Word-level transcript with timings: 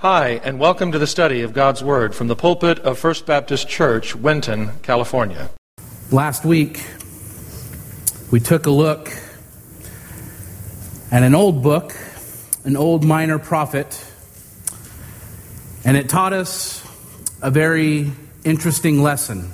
Hi, 0.00 0.40
and 0.44 0.60
welcome 0.60 0.92
to 0.92 0.98
the 1.00 1.08
study 1.08 1.42
of 1.42 1.52
God's 1.52 1.82
Word 1.82 2.14
from 2.14 2.28
the 2.28 2.36
pulpit 2.36 2.78
of 2.78 3.00
First 3.00 3.26
Baptist 3.26 3.68
Church, 3.68 4.14
Winton, 4.14 4.70
California. 4.82 5.50
Last 6.12 6.44
week, 6.44 6.86
we 8.30 8.38
took 8.38 8.66
a 8.66 8.70
look 8.70 9.08
at 11.10 11.24
an 11.24 11.34
old 11.34 11.64
book, 11.64 11.96
an 12.62 12.76
old 12.76 13.02
minor 13.02 13.40
prophet, 13.40 14.06
and 15.84 15.96
it 15.96 16.08
taught 16.08 16.32
us 16.32 16.86
a 17.42 17.50
very 17.50 18.12
interesting 18.44 19.02
lesson. 19.02 19.50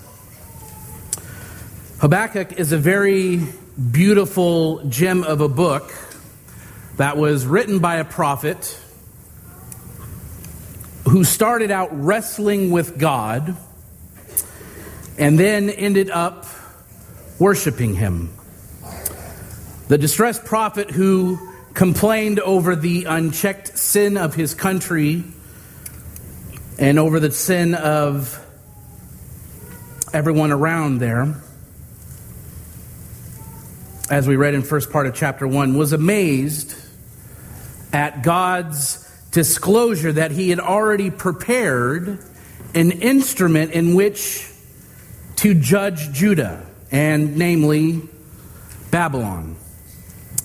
Habakkuk 2.01 2.53
is 2.59 2.71
a 2.71 2.79
very 2.79 3.41
beautiful 3.91 4.85
gem 4.91 5.25
of 5.25 5.41
a 5.41 5.49
book 5.49 5.91
that 6.99 7.17
was 7.17 7.47
written 7.47 7.79
by 7.79 7.97
a 7.97 8.05
prophet 8.05 8.79
who 11.15 11.23
started 11.23 11.71
out 11.71 11.91
wrestling 11.93 12.73
with 12.73 12.99
God 12.99 13.57
and 15.17 15.39
then 15.39 15.71
ended 15.71 16.11
up 16.11 16.45
worshiping 17.39 17.95
him. 17.95 18.33
The 19.87 19.97
distressed 19.97 20.45
prophet 20.45 20.91
who 20.91 21.39
complained 21.73 22.41
over 22.41 22.75
the 22.75 23.05
unchecked 23.05 23.79
sin 23.79 24.17
of 24.17 24.35
his 24.35 24.55
country 24.55 25.23
and 26.81 26.99
over 26.99 27.21
the 27.21 27.31
sin 27.31 27.77
of 27.77 28.37
everyone 30.13 30.51
around 30.51 30.99
there, 30.99 31.33
as 34.11 34.27
we 34.27 34.35
read 34.35 34.55
in 34.55 34.63
first 34.63 34.91
part 34.91 35.07
of 35.07 35.15
chapter 35.15 35.47
1, 35.47 35.79
was 35.79 35.93
amazed 35.93 36.75
at 37.93 38.25
God's 38.25 39.04
disclosure 39.35 40.13
that 40.13 40.31
he 40.31 40.49
had 40.49 40.61
already 40.61 41.11
prepared 41.11 42.21
an 42.73 42.93
instrument 42.93 43.73
in 43.73 43.97
which 43.97 44.49
to 45.37 45.55
judge 45.55 46.13
Judah, 46.13 46.65
and 46.93 47.37
namely 47.37 48.01
Babylon. 48.93 49.57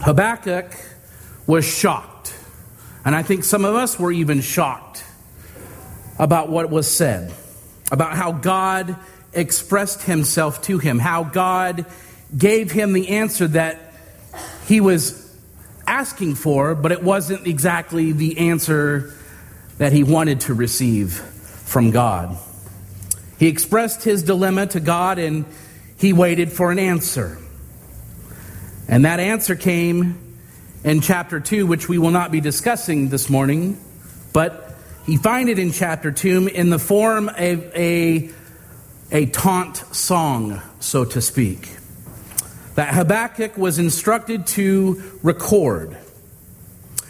Habakkuk 0.02 0.76
was 1.46 1.66
shocked, 1.66 2.34
and 3.06 3.16
I 3.16 3.22
think 3.22 3.44
some 3.44 3.64
of 3.64 3.76
us 3.76 4.00
were 4.00 4.12
even 4.12 4.42
shocked 4.42 5.04
about 6.18 6.50
what 6.50 6.72
was 6.72 6.90
said, 6.90 7.32
about 7.92 8.18
how 8.18 8.32
God 8.32 8.96
expressed 9.34 10.02
himself 10.02 10.64
to 10.64 10.80
him, 10.80 10.98
how 10.98 11.24
God 11.24 11.86
gave 12.36 12.72
him 12.72 12.94
the 12.94 13.10
answer 13.10 13.48
that 13.50 13.94
he 14.66 14.82
was 14.82 15.29
asking 15.90 16.36
for, 16.36 16.76
but 16.76 16.92
it 16.92 17.04
wasn't 17.04 17.48
exactly 17.48 18.12
the 18.12 18.38
answer 18.50 19.12
that 19.80 19.92
he 19.92 20.04
wanted 20.04 20.42
to 20.42 20.54
receive 20.54 21.14
from 21.14 21.90
God. 21.90 22.38
He 23.40 23.48
expressed 23.48 24.04
his 24.04 24.22
dilemma 24.22 24.68
to 24.68 24.80
God 24.80 25.18
and 25.18 25.46
he 25.98 26.14
waited 26.14 26.52
for 26.52 26.72
an 26.72 26.78
answer. 26.78 27.40
And 28.88 29.06
that 29.06 29.20
answer 29.20 29.56
came 29.56 30.38
in 30.84 31.02
chapter 31.02 31.40
2, 31.40 31.66
which 31.66 31.90
we 31.90 31.98
will 31.98 32.12
not 32.12 32.32
be 32.32 32.40
discussing 32.40 33.10
this 33.10 33.30
morning, 33.30 33.80
but 34.32 34.76
he 35.06 35.18
find 35.18 35.50
it 35.50 35.58
in 35.58 35.72
chapter 35.72 36.12
2 36.12 36.48
in 36.48 36.70
the 36.70 36.80
form 36.80 37.30
of 37.30 37.76
a, 37.76 38.30
a 39.12 39.26
taunt 39.28 39.78
song, 39.92 40.62
so 40.80 41.04
to 41.04 41.20
speak 41.20 41.79
that 42.80 42.94
Habakkuk 42.94 43.58
was 43.58 43.78
instructed 43.78 44.48
to 44.48 45.04
record. 45.22 45.98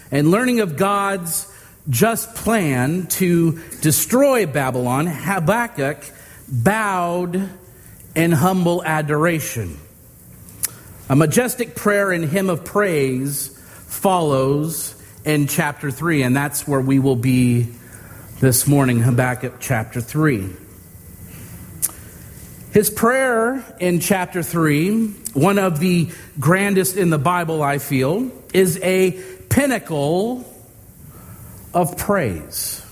And 0.09 0.31
learning 0.31 0.61
of 0.61 0.77
God's 0.77 1.45
just 1.87 2.33
plan 2.33 3.05
to 3.05 3.61
destroy 3.79 4.47
Babylon, 4.47 5.05
Habakkuk 5.05 6.03
bowed 6.47 7.49
in 8.15 8.31
humble 8.31 8.83
adoration. 8.83 9.77
A 11.07 11.15
majestic 11.15 11.75
prayer 11.75 12.11
and 12.11 12.25
hymn 12.25 12.49
of 12.49 12.65
praise 12.65 13.55
follows 13.85 14.99
in 15.23 15.45
chapter 15.45 15.91
3, 15.91 16.23
and 16.23 16.35
that's 16.35 16.67
where 16.67 16.81
we 16.81 16.97
will 16.97 17.15
be 17.15 17.67
this 18.39 18.65
morning, 18.65 19.01
Habakkuk 19.01 19.57
chapter 19.59 20.01
3. 20.01 20.49
His 22.71 22.91
prayer 22.91 23.65
in 23.79 23.99
chapter 23.99 24.43
3, 24.43 25.07
one 25.33 25.57
of 25.57 25.79
the 25.79 26.09
grandest 26.39 26.97
in 26.97 27.09
the 27.09 27.17
Bible, 27.17 27.63
I 27.63 27.79
feel, 27.79 28.31
is 28.53 28.79
a 28.83 29.19
pinnacle 29.49 30.45
of 31.73 31.97
praise. 31.97 32.85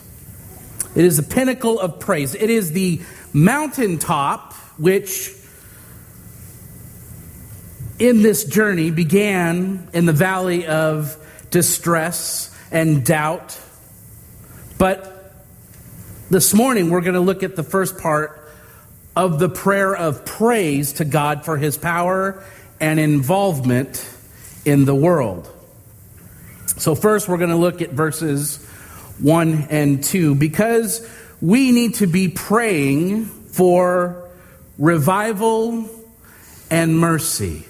It 0.95 1.05
is 1.05 1.17
the 1.17 1.23
pinnacle 1.35 1.79
of 1.79 1.99
praise. 1.99 2.33
It 2.33 2.49
is 2.49 2.71
the 2.71 3.01
mountaintop 3.33 4.53
which, 4.79 5.31
in 7.99 8.23
this 8.23 8.45
journey, 8.45 8.89
began 8.89 9.89
in 9.93 10.07
the 10.07 10.13
valley 10.13 10.65
of 10.65 11.15
distress 11.51 12.51
and 12.71 13.05
doubt. 13.05 13.59
But 14.79 15.35
this 16.31 16.55
morning, 16.55 16.89
we're 16.89 17.01
going 17.01 17.13
to 17.13 17.19
look 17.19 17.43
at 17.43 17.55
the 17.55 17.63
first 17.63 17.99
part 17.99 18.36
of 19.17 19.39
the 19.39 19.49
prayer 19.49 19.95
of 19.95 20.23
praise 20.25 20.93
to 20.93 21.03
God 21.03 21.43
for 21.43 21.57
his 21.57 21.75
power 21.75 22.43
and 22.79 22.99
involvement 22.99 24.07
in 24.63 24.85
the 24.85 24.93
world. 24.93 25.51
So, 26.77 26.93
first, 26.93 27.27
we're 27.27 27.37
going 27.37 27.49
to 27.49 27.55
look 27.55 27.81
at 27.81 27.89
verses 27.89 28.63
1 29.17 29.69
and 29.71 30.03
2 30.03 30.35
because 30.35 31.09
we 31.41 31.71
need 31.71 31.95
to 31.95 32.05
be 32.05 32.27
praying 32.27 33.25
for 33.25 34.29
revival 34.77 35.89
and 36.69 36.99
mercy. 36.99 37.65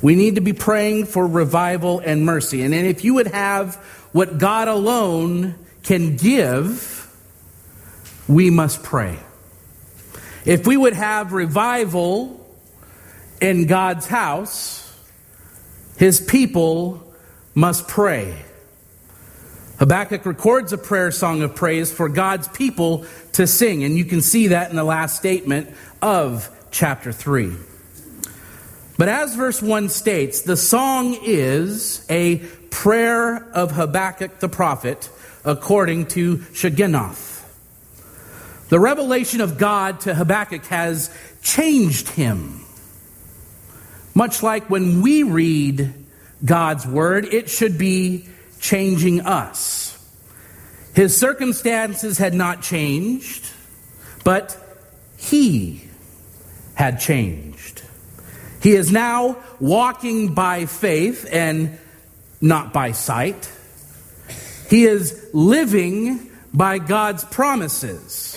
We 0.00 0.14
need 0.14 0.36
to 0.36 0.40
be 0.40 0.52
praying 0.52 1.06
for 1.06 1.26
revival 1.26 1.98
and 1.98 2.24
mercy. 2.24 2.62
And 2.62 2.72
if 2.72 3.02
you 3.02 3.14
would 3.14 3.26
have 3.26 3.74
what 4.12 4.38
God 4.38 4.68
alone 4.68 5.56
can 5.82 6.16
give, 6.16 7.08
we 8.28 8.50
must 8.50 8.84
pray. 8.84 9.18
If 10.44 10.66
we 10.66 10.76
would 10.76 10.94
have 10.94 11.32
revival 11.32 12.38
in 13.40 13.66
God's 13.66 14.06
house, 14.06 14.78
his 15.96 16.20
people 16.20 17.14
must 17.54 17.86
pray. 17.86 18.36
Habakkuk 19.78 20.26
records 20.26 20.72
a 20.72 20.78
prayer 20.78 21.10
song 21.10 21.42
of 21.42 21.54
praise 21.54 21.92
for 21.92 22.08
God's 22.08 22.48
people 22.48 23.04
to 23.32 23.46
sing, 23.46 23.84
and 23.84 23.96
you 23.96 24.04
can 24.04 24.20
see 24.20 24.48
that 24.48 24.70
in 24.70 24.76
the 24.76 24.84
last 24.84 25.16
statement 25.16 25.70
of 26.00 26.48
chapter 26.70 27.12
3. 27.12 27.52
But 28.98 29.08
as 29.08 29.34
verse 29.34 29.62
1 29.62 29.88
states, 29.88 30.42
the 30.42 30.56
song 30.56 31.16
is 31.22 32.06
a 32.08 32.38
prayer 32.70 33.48
of 33.52 33.72
Habakkuk 33.72 34.38
the 34.38 34.48
prophet 34.48 35.08
according 35.44 36.06
to 36.06 36.38
Shigionoth. 36.38 37.31
The 38.72 38.80
revelation 38.80 39.42
of 39.42 39.58
God 39.58 40.00
to 40.00 40.14
Habakkuk 40.14 40.64
has 40.68 41.14
changed 41.42 42.08
him. 42.08 42.64
Much 44.14 44.42
like 44.42 44.70
when 44.70 45.02
we 45.02 45.24
read 45.24 45.92
God's 46.42 46.86
word, 46.86 47.26
it 47.26 47.50
should 47.50 47.76
be 47.76 48.26
changing 48.60 49.20
us. 49.20 49.92
His 50.94 51.14
circumstances 51.14 52.16
had 52.16 52.32
not 52.32 52.62
changed, 52.62 53.46
but 54.24 54.56
he 55.18 55.86
had 56.72 56.98
changed. 56.98 57.82
He 58.62 58.72
is 58.72 58.90
now 58.90 59.36
walking 59.60 60.32
by 60.32 60.64
faith 60.64 61.28
and 61.30 61.78
not 62.40 62.72
by 62.72 62.92
sight. 62.92 63.52
He 64.70 64.84
is 64.84 65.28
living 65.34 66.30
by 66.54 66.78
God's 66.78 67.22
promises 67.26 68.31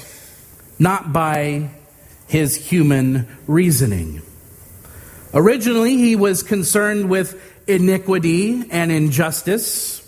not 0.80 1.14
by 1.14 1.70
his 2.28 2.56
human 2.56 3.28
reasoning. 3.48 4.22
Originally, 5.34 5.98
he 5.98 6.16
was 6.16 6.44
concerned 6.44 7.10
with 7.10 7.42
iniquity 7.68 8.64
and 8.72 8.92
injustice, 8.92 10.02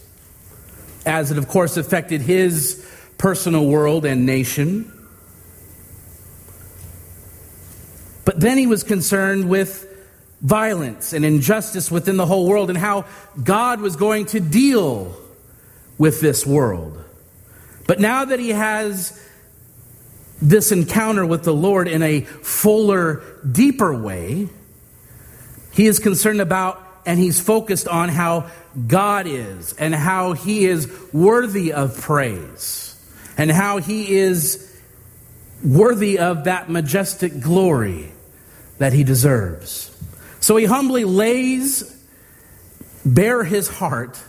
as 1.06 1.31
it, 1.31 1.38
of 1.38 1.48
course, 1.48 1.78
affected 1.78 2.22
his 2.22 2.86
personal 3.18 3.66
world 3.66 4.06
and 4.06 4.25
nation. 4.25 4.92
But 8.25 8.40
then 8.40 8.58
he 8.58 8.68
was 8.68 8.84
concerned 8.84 9.50
with 9.50 9.86
violence 10.42 11.13
and 11.13 11.25
injustice 11.25 11.90
within 11.90 12.18
the 12.18 12.25
whole 12.25 12.48
world 12.48 12.70
and 12.70 12.78
how 12.78 13.06
God 13.44 13.81
was 13.81 13.96
going 13.96 14.28
to 14.28 14.40
deal 14.40 15.16
with 15.98 16.22
this 16.22 16.46
world. 16.46 17.04
But 17.88 18.00
now 18.00 18.25
that 18.25 18.40
he 18.40 18.50
has 18.50 19.20
this 20.42 20.72
encounter 20.72 21.25
with 21.25 21.44
the 21.44 21.54
Lord 21.54 21.88
in 21.88 22.04
a 22.04 22.22
fuller, 22.22 23.24
deeper 23.50 23.94
way. 23.94 24.50
He 25.72 25.88
is 25.88 26.00
concerned 26.00 26.42
about 26.42 26.84
and 27.06 27.19
he's 27.19 27.39
focused 27.39 27.88
on 27.88 28.10
how 28.10 28.50
God 28.88 29.28
is 29.28 29.74
and 29.74 29.95
how 29.95 30.34
he 30.34 30.66
is 30.66 30.92
worthy 31.13 31.74
of 31.74 32.00
praise. 32.00 32.84
and 33.38 33.51
how 33.51 33.78
he 33.78 34.16
is 34.16 34.75
worthy 35.63 36.18
of 36.19 36.45
that 36.45 36.69
majestic 36.69 37.39
glory 37.39 38.12
that 38.80 38.94
he 38.94 39.04
deserves. 39.04 39.95
So 40.39 40.57
he 40.57 40.66
humbly 40.66 41.06
lays 41.06 41.95
bare 43.06 43.44
his 43.44 43.68
heart 43.68 44.19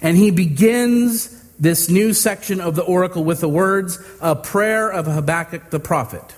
and 0.00 0.16
he 0.16 0.30
begins 0.30 1.37
this 1.58 1.88
new 1.88 2.12
section 2.12 2.60
of 2.60 2.76
the 2.76 2.82
oracle 2.82 3.24
with 3.24 3.40
the 3.40 3.48
words, 3.48 3.98
a 4.20 4.36
prayer 4.36 4.90
of 4.90 5.06
Habakkuk 5.06 5.70
the 5.70 5.80
prophet. 5.80 6.34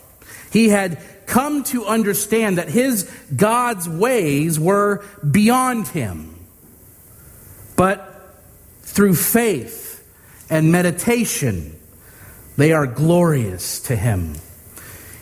He 0.51 0.69
had 0.69 0.99
come 1.27 1.63
to 1.65 1.85
understand 1.87 2.59
that 2.59 2.69
his 2.69 3.05
God's 3.35 3.89
ways 3.89 4.59
were 4.59 5.05
beyond 5.29 5.89
him. 5.89 6.35
But 7.77 8.07
through 8.83 9.15
faith 9.15 10.05
and 10.51 10.73
meditation, 10.73 11.79
they 12.57 12.73
are 12.73 12.87
glorious 12.87 13.81
to 13.83 13.97
him. 13.97 14.35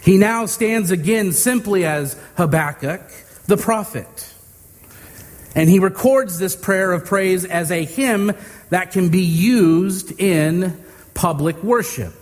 He 0.01 0.17
now 0.17 0.47
stands 0.47 0.91
again 0.91 1.33
simply 1.33 1.85
as 1.85 2.19
Habakkuk, 2.37 3.03
the 3.47 3.57
prophet. 3.57 4.35
And 5.59 5.69
he 5.69 5.81
records 5.81 6.39
this 6.39 6.55
prayer 6.55 6.93
of 6.93 7.05
praise 7.05 7.45
as 7.45 7.73
a 7.73 7.85
hymn 7.85 8.31
that 8.71 8.93
can 8.93 9.09
be 9.09 9.23
used 9.23 10.13
in 10.21 10.81
public 11.15 11.61
worship. 11.65 12.15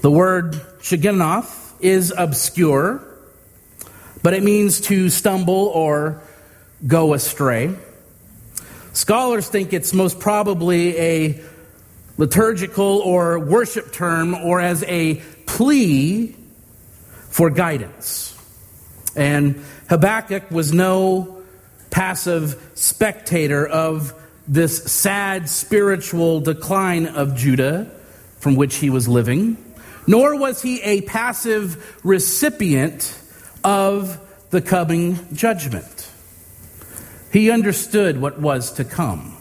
The 0.00 0.10
word 0.10 0.54
Shigionoth 0.80 1.74
is 1.80 2.14
obscure, 2.16 3.06
but 4.22 4.32
it 4.32 4.42
means 4.42 4.80
to 4.80 5.10
stumble 5.10 5.66
or 5.66 6.22
go 6.86 7.12
astray. 7.12 7.76
Scholars 8.94 9.46
think 9.46 9.74
it's 9.74 9.92
most 9.92 10.18
probably 10.18 10.96
a 10.96 11.40
liturgical 12.16 13.00
or 13.00 13.38
worship 13.38 13.92
term 13.92 14.34
or 14.34 14.62
as 14.62 14.82
a 14.84 15.16
plea 15.44 16.34
for 17.28 17.50
guidance. 17.50 18.34
And 19.14 19.62
Habakkuk 19.90 20.50
was 20.50 20.72
no 20.72 21.36
passive 21.90 22.72
spectator 22.74 23.66
of 23.66 24.14
this 24.46 24.84
sad 24.84 25.48
spiritual 25.48 26.40
decline 26.40 27.06
of 27.06 27.36
Judah 27.36 27.90
from 28.38 28.56
which 28.56 28.76
he 28.76 28.90
was 28.90 29.06
living, 29.06 29.56
nor 30.06 30.36
was 30.36 30.62
he 30.62 30.80
a 30.82 31.02
passive 31.02 32.00
recipient 32.02 33.16
of 33.62 34.18
the 34.50 34.60
coming 34.60 35.18
judgment. 35.34 36.10
He 37.32 37.50
understood 37.50 38.20
what 38.20 38.40
was 38.40 38.72
to 38.72 38.84
come. 38.84 39.36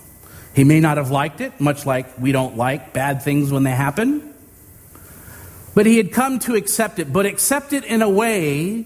He 0.54 0.64
may 0.64 0.80
not 0.80 0.98
have 0.98 1.10
liked 1.10 1.42
it, 1.42 1.60
much 1.60 1.86
like 1.86 2.20
we 2.20 2.32
don't 2.32 2.58
like 2.58 2.94
bad 2.94 3.22
things 3.24 3.52
when 3.52 3.64
they 3.64 3.72
happen. 3.72 4.34
But 5.74 5.86
he 5.86 5.98
had 5.98 6.12
come 6.12 6.40
to 6.40 6.56
accept 6.56 7.00
it, 7.00 7.12
but 7.14 7.26
accept 7.26 7.74
it 7.74 7.86
in 7.86 8.02
a 8.02 8.10
way 8.10 8.86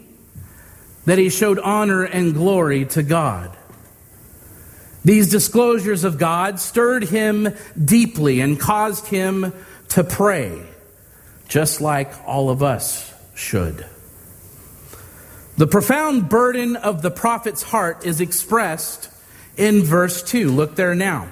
that 1.06 1.18
he 1.18 1.30
showed 1.30 1.60
honor 1.60 2.04
and 2.04 2.34
glory 2.34 2.86
to 2.86 3.04
God. 3.04 3.56
These 5.06 5.30
disclosures 5.30 6.04
of 6.04 6.18
God 6.18 6.60
stirred 6.60 7.04
him 7.04 7.50
deeply 7.84 8.40
and 8.40 8.60
caused 8.60 9.08
him 9.08 9.54
to 9.90 10.04
pray, 10.04 10.62
just 11.50 11.82
like 11.82 12.12
all 12.26 12.50
of 12.50 12.64
us 12.64 13.14
should. 13.36 13.86
The 15.58 15.68
profound 15.68 16.30
burden 16.30 16.78
of 16.78 17.02
the 17.02 17.12
prophet's 17.12 17.64
heart 17.64 18.06
is 18.06 18.22
expressed 18.22 19.10
in 19.58 19.84
verse 19.84 20.24
2. 20.24 20.50
Look 20.50 20.76
there 20.76 20.96
now. 20.96 21.28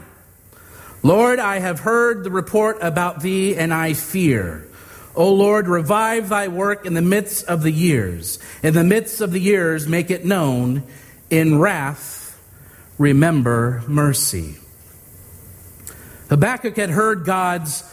Lord, 1.01 1.39
I 1.39 1.59
have 1.59 1.79
heard 1.79 2.23
the 2.23 2.29
report 2.29 2.77
about 2.81 3.21
thee, 3.21 3.55
and 3.55 3.73
I 3.73 3.93
fear. 3.93 4.67
O 5.15 5.33
Lord, 5.33 5.67
revive 5.67 6.29
thy 6.29 6.47
work 6.47 6.85
in 6.85 6.93
the 6.93 7.01
midst 7.01 7.45
of 7.45 7.63
the 7.63 7.71
years. 7.71 8.39
In 8.63 8.73
the 8.73 8.83
midst 8.83 9.21
of 9.21 9.31
the 9.31 9.39
years, 9.39 9.87
make 9.87 10.09
it 10.09 10.25
known. 10.25 10.83
In 11.29 11.59
wrath, 11.59 12.39
remember 12.97 13.83
mercy. 13.87 14.57
Habakkuk 16.29 16.77
had 16.77 16.89
heard 16.89 17.25
God's 17.25 17.83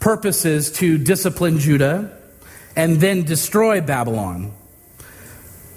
purposes 0.00 0.70
to 0.72 0.98
discipline 0.98 1.58
Judah 1.58 2.16
and 2.76 3.00
then 3.00 3.22
destroy 3.22 3.80
Babylon. 3.80 4.52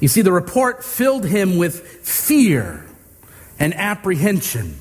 You 0.01 0.09
see, 0.09 0.21
the 0.21 0.31
report 0.31 0.83
filled 0.83 1.25
him 1.25 1.57
with 1.57 1.79
fear 2.05 2.85
and 3.57 3.73
apprehension. 3.73 4.75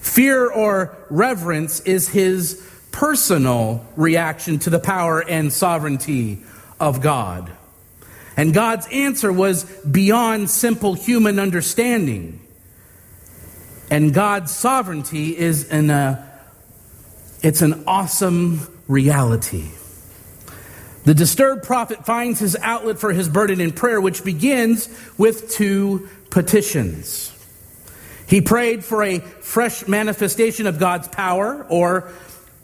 Fear 0.00 0.50
or 0.50 0.96
reverence 1.10 1.80
is 1.80 2.08
his 2.08 2.68
personal 2.92 3.84
reaction 3.96 4.58
to 4.60 4.70
the 4.70 4.78
power 4.78 5.20
and 5.20 5.52
sovereignty 5.52 6.38
of 6.78 7.00
God. 7.00 7.50
And 8.36 8.54
God's 8.54 8.86
answer 8.92 9.32
was 9.32 9.64
beyond 9.64 10.48
simple 10.50 10.94
human 10.94 11.38
understanding. 11.38 12.40
And 13.90 14.14
God's 14.14 14.52
sovereignty 14.52 15.36
is 15.36 15.68
an, 15.68 15.90
uh, 15.90 16.24
it's 17.42 17.62
an 17.62 17.84
awesome 17.86 18.66
reality. 18.88 19.70
The 21.04 21.14
disturbed 21.14 21.64
prophet 21.64 22.06
finds 22.06 22.38
his 22.38 22.56
outlet 22.56 22.98
for 22.98 23.12
his 23.12 23.28
burden 23.28 23.60
in 23.60 23.72
prayer, 23.72 24.00
which 24.00 24.24
begins 24.24 24.88
with 25.18 25.50
two 25.50 26.08
petitions. 26.30 27.32
He 28.26 28.40
prayed 28.40 28.84
for 28.84 29.02
a 29.02 29.18
fresh 29.18 29.86
manifestation 29.88 30.66
of 30.66 30.78
God's 30.78 31.08
power 31.08 31.66
or 31.68 32.12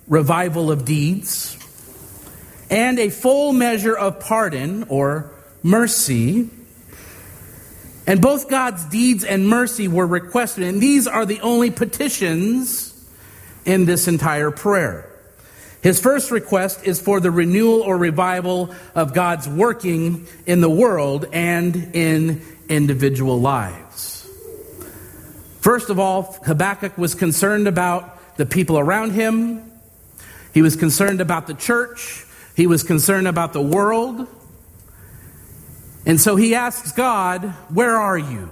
revival 0.09 0.71
of 0.71 0.85
deeds, 0.85 1.57
and 2.71 2.99
a 2.99 3.11
full 3.11 3.53
measure 3.53 3.97
of 3.97 4.21
pardon 4.21 4.85
or 4.89 5.31
mercy. 5.63 6.51
And 8.07 8.23
both 8.23 8.49
God's 8.49 8.85
deeds 8.87 9.23
and 9.23 9.49
mercy 9.49 9.87
were 9.87 10.07
requested, 10.07 10.65
and 10.65 10.81
these 10.81 11.07
are 11.07 11.27
the 11.27 11.41
only 11.41 11.71
petitions 11.71 12.95
in 13.65 13.85
this 13.85 14.09
entire 14.09 14.51
prayer. 14.51 15.05
His 15.83 16.01
first 16.01 16.31
request 16.31 16.85
is 16.85 17.01
for 17.01 17.21
the 17.21 17.31
renewal 17.31 17.83
or 17.83 17.97
revival 17.97 18.75
of 18.95 19.15
God's 19.15 19.49
working 19.49 20.27
in 20.47 20.61
the 20.61 20.71
world 20.71 21.27
and 21.33 21.95
in 21.95 22.43
individual 22.69 23.41
lives. 23.41 24.29
First 25.61 25.91
of 25.91 25.99
all, 25.99 26.37
Habakkuk 26.47 26.97
was 26.99 27.15
concerned 27.15 27.69
about 27.69 28.37
the 28.37 28.47
people 28.47 28.79
around 28.79 29.13
him. 29.13 29.68
He 30.59 30.63
was 30.63 30.75
concerned 30.75 31.21
about 31.21 31.47
the 31.47 31.55
church. 31.55 32.27
He 32.57 32.67
was 32.67 32.83
concerned 32.83 33.29
about 33.29 33.53
the 33.53 33.63
world. 33.63 34.27
And 36.05 36.21
so 36.21 36.35
he 36.35 36.57
asks 36.57 36.91
God, 36.91 37.45
Where 37.73 37.97
are 37.97 38.19
you? 38.19 38.51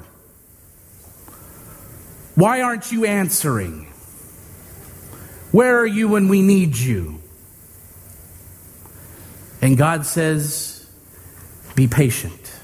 Why 2.37 2.63
aren't 2.63 2.93
you 2.93 3.07
answering? 3.07 3.87
Where 5.51 5.81
are 5.81 5.87
you 5.87 6.07
when 6.07 6.29
we 6.29 6.43
need 6.43 6.77
you? 6.77 7.19
And 9.61 9.77
God 9.77 10.07
says, 10.07 10.89
Be 11.75 11.89
patient. 11.89 12.55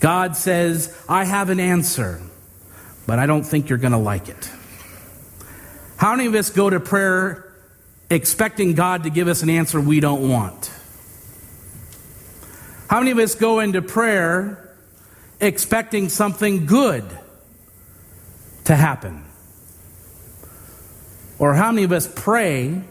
God 0.00 0.36
says, 0.36 0.94
I 1.08 1.24
have 1.24 1.48
an 1.48 1.60
answer, 1.60 2.20
but 3.06 3.18
I 3.18 3.24
don't 3.24 3.44
think 3.44 3.70
you're 3.70 3.78
going 3.78 3.92
to 3.92 3.96
like 3.96 4.28
it. 4.28 4.50
How 5.96 6.14
many 6.14 6.26
of 6.26 6.34
us 6.34 6.50
go 6.50 6.68
to 6.68 6.78
prayer 6.78 7.51
expecting 8.12 8.74
God 8.74 9.04
to 9.04 9.10
give 9.10 9.28
us 9.28 9.42
an 9.42 9.50
answer 9.50 9.80
we 9.80 10.00
don't 10.00 10.28
want? 10.28 10.70
How 12.88 12.98
many 12.98 13.10
of 13.10 13.18
us 13.18 13.34
go 13.34 13.60
into 13.60 13.80
prayer 13.80 14.76
expecting 15.40 16.08
something 16.08 16.66
good 16.66 17.04
to 18.64 18.76
happen? 18.76 19.24
Or 21.38 21.54
how 21.54 21.72
many 21.72 21.84
of 21.84 21.92
us 21.92 22.06
pray 22.06 22.82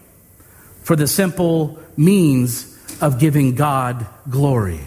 for 0.83 0.95
the 0.95 1.07
simple 1.07 1.79
means 1.95 2.77
of 3.01 3.19
giving 3.19 3.55
God 3.55 4.07
glory? 4.29 4.81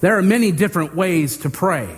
There 0.00 0.16
are 0.18 0.22
many 0.22 0.52
different 0.52 0.94
ways 0.94 1.38
to 1.38 1.50
pray. 1.50 1.94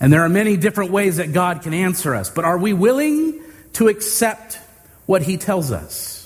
And 0.00 0.12
there 0.12 0.22
are 0.22 0.28
many 0.28 0.56
different 0.56 0.90
ways 0.90 1.18
that 1.18 1.32
God 1.32 1.62
can 1.62 1.72
answer 1.72 2.14
us. 2.14 2.28
But 2.28 2.44
are 2.44 2.58
we 2.58 2.72
willing 2.72 3.40
to 3.74 3.88
accept 3.88 4.58
what 5.06 5.22
He 5.22 5.36
tells 5.36 5.72
us? 5.72 6.18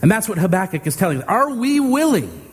And 0.00 0.10
that's 0.10 0.28
what 0.28 0.38
Habakkuk 0.38 0.86
is 0.86 0.96
telling 0.96 1.18
us. 1.18 1.24
Are 1.28 1.50
we 1.54 1.78
willing 1.78 2.50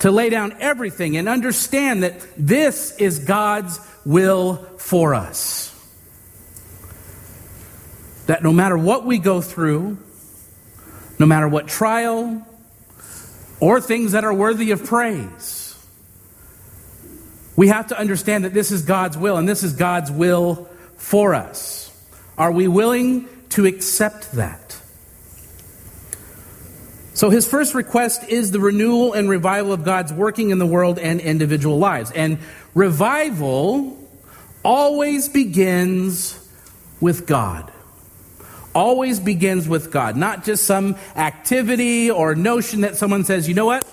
to 0.00 0.10
lay 0.10 0.30
down 0.30 0.56
everything 0.60 1.16
and 1.16 1.28
understand 1.28 2.02
that 2.02 2.14
this 2.36 2.96
is 2.98 3.20
God's 3.20 3.80
will 4.04 4.56
for 4.78 5.14
us? 5.14 5.72
that 8.26 8.42
no 8.42 8.52
matter 8.52 8.78
what 8.78 9.04
we 9.04 9.18
go 9.18 9.40
through, 9.40 9.98
no 11.18 11.26
matter 11.26 11.48
what 11.48 11.68
trial 11.68 12.46
or 13.60 13.80
things 13.80 14.12
that 14.12 14.24
are 14.24 14.34
worthy 14.34 14.70
of 14.70 14.84
praise, 14.84 15.78
we 17.56 17.68
have 17.68 17.88
to 17.88 17.98
understand 17.98 18.44
that 18.44 18.54
this 18.54 18.70
is 18.72 18.82
God's 18.82 19.18
will 19.18 19.36
and 19.36 19.48
this 19.48 19.62
is 19.62 19.74
God's 19.74 20.10
will 20.10 20.68
for 20.96 21.34
us. 21.34 21.90
Are 22.38 22.50
we 22.50 22.68
willing 22.68 23.28
to 23.52 23.66
accept 23.66 24.32
that? 24.32 24.78
So 27.14 27.30
his 27.30 27.46
first 27.46 27.74
request 27.74 28.24
is 28.28 28.50
the 28.50 28.60
renewal 28.60 29.12
and 29.12 29.28
revival 29.28 29.72
of 29.72 29.84
God's 29.84 30.12
working 30.12 30.50
in 30.50 30.58
the 30.58 30.66
world 30.66 30.98
and 30.98 31.20
individual 31.20 31.78
lives. 31.78 32.10
And 32.10 32.38
revival 32.74 33.98
always 34.64 35.28
begins 35.28 36.38
with 37.00 37.26
God. 37.26 37.70
Always 38.74 39.20
begins 39.20 39.68
with 39.68 39.92
God, 39.92 40.16
not 40.16 40.44
just 40.44 40.64
some 40.64 40.96
activity 41.14 42.10
or 42.10 42.34
notion 42.34 42.80
that 42.80 42.96
someone 42.96 43.24
says, 43.24 43.46
you 43.46 43.54
know 43.54 43.66
what, 43.66 43.86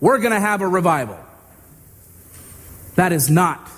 we're 0.00 0.18
going 0.18 0.32
to 0.32 0.40
have 0.40 0.60
a 0.60 0.68
revival. 0.68 1.18
That 2.94 3.12
is 3.12 3.28
not 3.28 3.68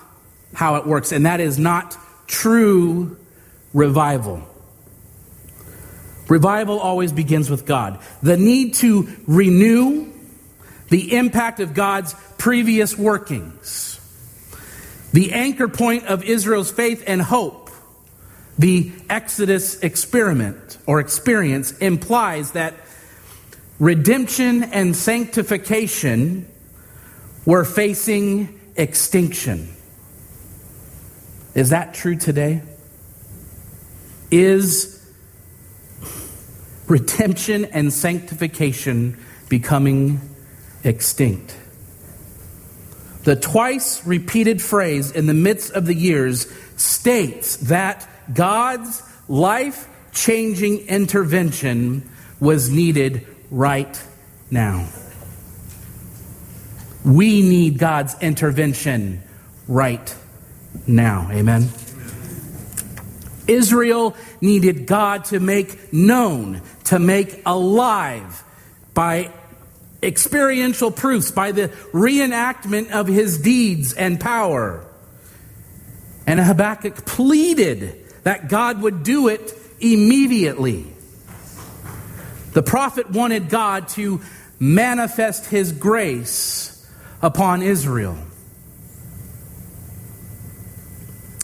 how 0.52 0.76
it 0.76 0.86
works, 0.86 1.12
and 1.12 1.24
that 1.24 1.40
is 1.40 1.58
not 1.58 1.96
true 2.26 3.16
revival. 3.72 4.42
Revival 6.32 6.80
always 6.80 7.12
begins 7.12 7.50
with 7.50 7.66
God. 7.66 7.98
The 8.22 8.38
need 8.38 8.72
to 8.76 9.06
renew 9.26 10.10
the 10.88 11.14
impact 11.14 11.60
of 11.60 11.74
God's 11.74 12.14
previous 12.38 12.96
workings. 12.96 14.00
The 15.12 15.32
anchor 15.32 15.68
point 15.68 16.06
of 16.06 16.24
Israel's 16.24 16.70
faith 16.70 17.04
and 17.06 17.20
hope, 17.20 17.68
the 18.58 18.92
Exodus 19.10 19.80
experiment 19.80 20.78
or 20.86 21.00
experience, 21.00 21.72
implies 21.72 22.52
that 22.52 22.76
redemption 23.78 24.62
and 24.62 24.96
sanctification 24.96 26.48
were 27.44 27.66
facing 27.66 28.58
extinction. 28.74 29.68
Is 31.54 31.68
that 31.68 31.92
true 31.92 32.16
today? 32.16 32.62
Is 34.30 35.01
redemption 36.92 37.64
and 37.64 37.90
sanctification 37.90 39.18
becoming 39.49 40.20
extinct? 40.84 41.56
The 43.25 43.34
twice 43.34 44.04
repeated 44.06 44.61
phrase 44.61 45.11
in 45.11 45.26
the 45.26 45.34
midst 45.34 45.72
of 45.72 45.87
the 45.87 45.94
years 45.94 46.52
states 46.76 47.56
that 47.68 48.06
God's 48.32 49.02
life 49.26 49.88
changing 50.12 50.87
intervention 50.88 52.08
was 52.40 52.68
needed 52.68 53.26
right 53.50 54.02
now. 54.50 54.88
We 57.04 57.42
need 57.42 57.78
God's 57.78 58.14
intervention 58.20 59.22
right 59.66 60.14
now. 60.87 61.28
Amen. 61.30 61.68
Israel 63.46 64.14
needed 64.40 64.87
God 64.87 65.25
to 65.26 65.40
make 65.40 65.92
known, 65.92 66.61
to 66.84 66.98
make 66.98 67.42
alive 67.46 68.44
by 68.94 69.30
experiential 70.02 70.90
proofs, 70.90 71.30
by 71.30 71.52
the 71.52 71.68
reenactment 71.92 72.90
of 72.90 73.06
his 73.06 73.38
deeds 73.38 73.92
and 73.92 74.18
power. 74.18 74.84
And 76.26 76.40
Habakkuk 76.40 77.04
pleaded 77.06 78.04
that 78.24 78.48
God 78.48 78.82
would 78.82 79.02
do 79.02 79.28
it 79.28 79.54
immediately. 79.80 80.86
The 82.52 82.62
prophet 82.62 83.10
wanted 83.10 83.48
God 83.48 83.88
to 83.88 84.20
manifest 84.58 85.46
his 85.46 85.72
grace 85.72 86.86
upon 87.20 87.62
Israel. 87.62 88.16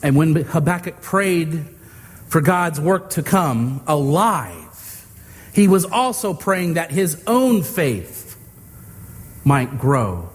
And 0.03 0.15
when 0.15 0.35
Habakkuk 0.35 1.01
prayed 1.01 1.65
for 2.29 2.41
God's 2.41 2.81
work 2.81 3.11
to 3.11 3.23
come 3.23 3.83
alive, 3.87 4.68
he 5.59 5.67
was 5.67 5.85
also 5.85 6.33
praying 6.35 6.75
that 6.75 6.93
his 6.93 7.21
own 7.27 7.65
faith 7.65 8.39
might 9.43 9.77
grow. 9.77 10.31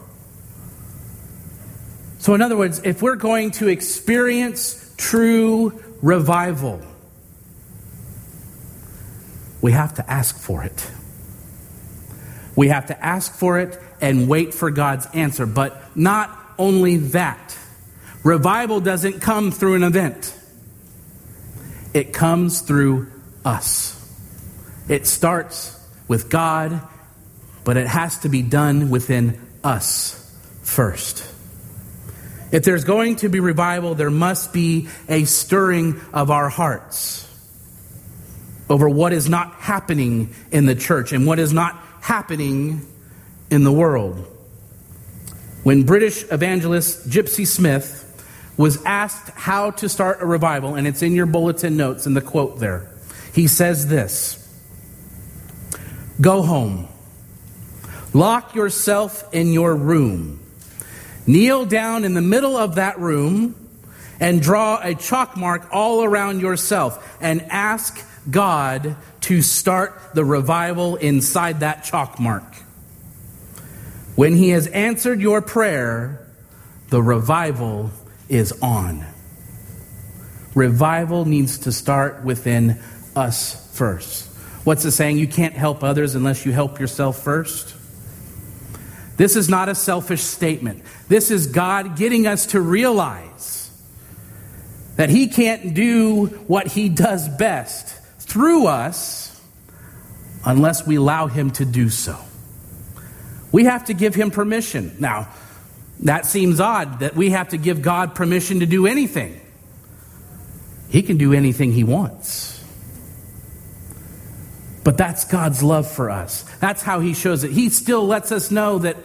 So, 2.17 2.33
in 2.33 2.41
other 2.41 2.57
words, 2.57 2.81
if 2.83 3.01
we're 3.01 3.15
going 3.15 3.51
to 3.51 3.69
experience 3.69 4.93
true 4.97 5.81
revival, 6.01 6.81
we 9.61 9.71
have 9.71 9.93
to 9.93 10.11
ask 10.11 10.37
for 10.37 10.61
it. 10.65 10.91
We 12.57 12.67
have 12.67 12.87
to 12.87 13.01
ask 13.01 13.33
for 13.33 13.59
it 13.59 13.79
and 14.01 14.27
wait 14.27 14.53
for 14.53 14.71
God's 14.71 15.05
answer. 15.13 15.45
But 15.45 15.95
not 15.95 16.37
only 16.59 16.97
that, 16.97 17.57
revival 18.25 18.81
doesn't 18.81 19.21
come 19.21 19.51
through 19.51 19.75
an 19.75 19.83
event, 19.83 20.37
it 21.93 22.11
comes 22.11 22.59
through 22.59 23.09
us. 23.45 24.02
It 24.87 25.07
starts 25.07 25.79
with 26.07 26.29
God, 26.29 26.81
but 27.63 27.77
it 27.77 27.87
has 27.87 28.19
to 28.19 28.29
be 28.29 28.41
done 28.41 28.89
within 28.89 29.39
us 29.63 30.19
first. 30.63 31.29
If 32.51 32.63
there's 32.63 32.83
going 32.83 33.15
to 33.17 33.29
be 33.29 33.39
revival, 33.39 33.95
there 33.95 34.11
must 34.11 34.53
be 34.53 34.87
a 35.09 35.25
stirring 35.25 35.99
of 36.13 36.29
our 36.29 36.49
hearts 36.49 37.27
over 38.69 38.87
what 38.87 39.13
is 39.13 39.27
not 39.27 39.53
happening 39.55 40.33
in 40.51 40.65
the 40.65 40.75
church 40.75 41.13
and 41.13 41.25
what 41.25 41.39
is 41.39 41.51
not 41.51 41.75
happening 42.01 42.85
in 43.49 43.63
the 43.63 43.71
world. 43.71 44.27
When 45.63 45.83
British 45.83 46.23
evangelist 46.31 47.09
Gypsy 47.09 47.47
Smith 47.47 48.01
was 48.57 48.83
asked 48.83 49.29
how 49.31 49.71
to 49.71 49.89
start 49.89 50.21
a 50.21 50.25
revival, 50.25 50.75
and 50.75 50.85
it's 50.87 51.01
in 51.01 51.13
your 51.13 51.25
bulletin 51.25 51.77
notes 51.77 52.05
in 52.05 52.13
the 52.13 52.21
quote 52.21 52.59
there, 52.59 52.91
he 53.33 53.47
says 53.47 53.87
this 53.87 54.42
Go 56.21 56.41
home, 56.43 56.87
lock 58.13 58.55
yourself 58.55 59.33
in 59.33 59.51
your 59.51 59.75
room, 59.75 60.39
kneel 61.25 61.65
down 61.65 62.05
in 62.05 62.13
the 62.13 62.21
middle 62.21 62.55
of 62.55 62.75
that 62.75 62.99
room, 62.99 63.55
and 64.19 64.41
draw 64.41 64.79
a 64.81 64.93
chalk 64.95 65.35
mark 65.35 65.67
all 65.71 66.03
around 66.03 66.39
yourself, 66.39 67.17
and 67.19 67.41
ask 67.49 68.05
God 68.29 68.95
to 69.21 69.41
start 69.41 69.99
the 70.13 70.23
revival 70.23 70.95
inside 70.97 71.61
that 71.61 71.83
chalk 71.83 72.19
mark. 72.19 72.43
When 74.15 74.35
He 74.35 74.49
has 74.49 74.67
answered 74.67 75.19
your 75.19 75.41
prayer, 75.41 76.27
the 76.89 77.01
revival 77.01 77.89
is 78.29 78.51
on. 78.61 79.05
Revival 80.53 81.25
needs 81.25 81.59
to 81.59 81.71
start 81.71 82.23
within 82.23 82.79
us 83.15 83.75
first. 83.75 84.29
What's 84.63 84.83
the 84.83 84.91
saying? 84.91 85.17
You 85.17 85.27
can't 85.27 85.53
help 85.53 85.83
others 85.83 86.15
unless 86.15 86.45
you 86.45 86.51
help 86.51 86.79
yourself 86.79 87.21
first. 87.21 87.75
This 89.17 89.35
is 89.35 89.49
not 89.49 89.69
a 89.69 89.75
selfish 89.75 90.21
statement. 90.21 90.83
This 91.07 91.31
is 91.31 91.47
God 91.47 91.97
getting 91.97 92.25
us 92.25 92.47
to 92.47 92.61
realize 92.61 93.69
that 94.95 95.09
He 95.09 95.27
can't 95.27 95.73
do 95.73 96.27
what 96.47 96.67
He 96.67 96.89
does 96.89 97.27
best 97.27 97.99
through 98.19 98.67
us 98.67 99.41
unless 100.45 100.87
we 100.87 100.95
allow 100.95 101.27
Him 101.27 101.51
to 101.51 101.65
do 101.65 101.89
so. 101.89 102.17
We 103.51 103.65
have 103.65 103.85
to 103.85 103.93
give 103.93 104.15
Him 104.15 104.31
permission. 104.31 104.95
Now, 104.99 105.27
that 106.01 106.25
seems 106.25 106.59
odd 106.59 106.99
that 106.99 107.15
we 107.15 107.31
have 107.31 107.49
to 107.49 107.57
give 107.57 107.81
God 107.81 108.15
permission 108.15 108.61
to 108.61 108.65
do 108.65 108.87
anything. 108.87 109.39
He 110.89 111.01
can 111.01 111.17
do 111.17 111.33
anything 111.33 111.71
He 111.71 111.83
wants. 111.83 112.52
But 114.83 114.97
that's 114.97 115.25
God's 115.25 115.63
love 115.63 115.89
for 115.89 116.09
us. 116.09 116.43
That's 116.59 116.81
how 116.81 116.99
He 116.99 117.13
shows 117.13 117.43
it. 117.43 117.51
He 117.51 117.69
still 117.69 118.05
lets 118.05 118.31
us 118.31 118.51
know 118.51 118.79
that 118.79 118.97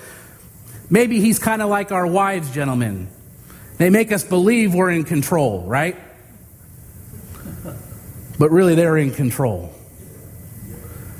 maybe 0.90 1.20
He's 1.20 1.38
kind 1.38 1.62
of 1.62 1.68
like 1.68 1.92
our 1.92 2.06
wives, 2.06 2.50
gentlemen. 2.50 3.08
They 3.76 3.90
make 3.90 4.10
us 4.10 4.24
believe 4.24 4.74
we're 4.74 4.90
in 4.90 5.04
control, 5.04 5.62
right? 5.62 5.96
but 8.38 8.50
really 8.50 8.74
they're 8.74 8.96
in 8.96 9.10
control. 9.10 9.72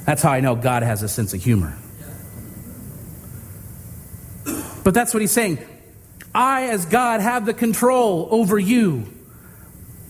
That's 0.06 0.22
how 0.22 0.32
I 0.32 0.40
know 0.40 0.54
God 0.54 0.82
has 0.82 1.02
a 1.02 1.08
sense 1.08 1.34
of 1.34 1.42
humor. 1.42 1.76
But 4.84 4.94
that's 4.94 5.12
what 5.12 5.20
he's 5.20 5.32
saying. 5.32 5.58
I, 6.34 6.68
as 6.68 6.86
God, 6.86 7.20
have 7.20 7.44
the 7.44 7.52
control 7.52 8.28
over 8.30 8.58
you, 8.58 9.12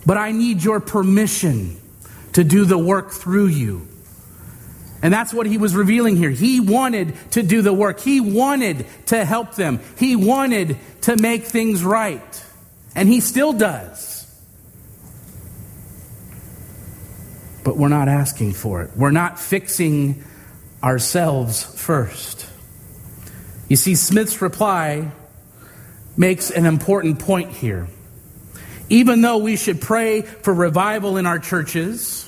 but 0.07 0.17
I 0.17 0.31
need 0.31 0.63
your 0.63 0.79
permission 0.79 1.81
to 2.35 2.45
do 2.45 2.65
the 2.65 2.79
work 2.79 3.11
through 3.11 3.47
you. 3.47 3.88
And 5.03 5.15
that's 5.15 5.33
what 5.33 5.47
he 5.47 5.59
was 5.59 5.77
revealing 5.77 6.17
here. 6.17 6.31
He 6.31 6.61
wanted 6.61 7.15
to 7.33 7.43
do 7.43 7.63
the 7.63 7.73
work, 7.73 8.01
he 8.01 8.21
wanted 8.21 8.87
to 9.07 9.25
help 9.25 9.55
them, 9.55 9.81
he 9.97 10.17
wanted 10.17 10.77
to 11.03 11.17
make 11.17 11.45
things 11.45 11.85
right. 11.85 12.45
And 12.95 13.09
he 13.09 13.21
still 13.21 13.53
does. 13.53 14.19
but 17.69 17.77
we're 17.77 17.89
not 17.89 18.09
asking 18.09 18.55
for 18.55 18.81
it. 18.81 18.91
We're 18.97 19.11
not 19.11 19.39
fixing 19.39 20.25
ourselves 20.83 21.63
first. 21.63 22.47
You 23.69 23.77
see, 23.77 23.95
Smith's 23.95 24.41
reply 24.41 25.11
makes 26.17 26.51
an 26.51 26.65
important 26.65 27.19
point 27.19 27.51
here. 27.51 27.87
Even 28.89 29.21
though 29.21 29.37
we 29.37 29.57
should 29.57 29.83
pray 29.83 30.23
for 30.23 30.55
revival 30.55 31.19
in 31.19 31.27
our 31.27 31.39
churches, 31.39 32.25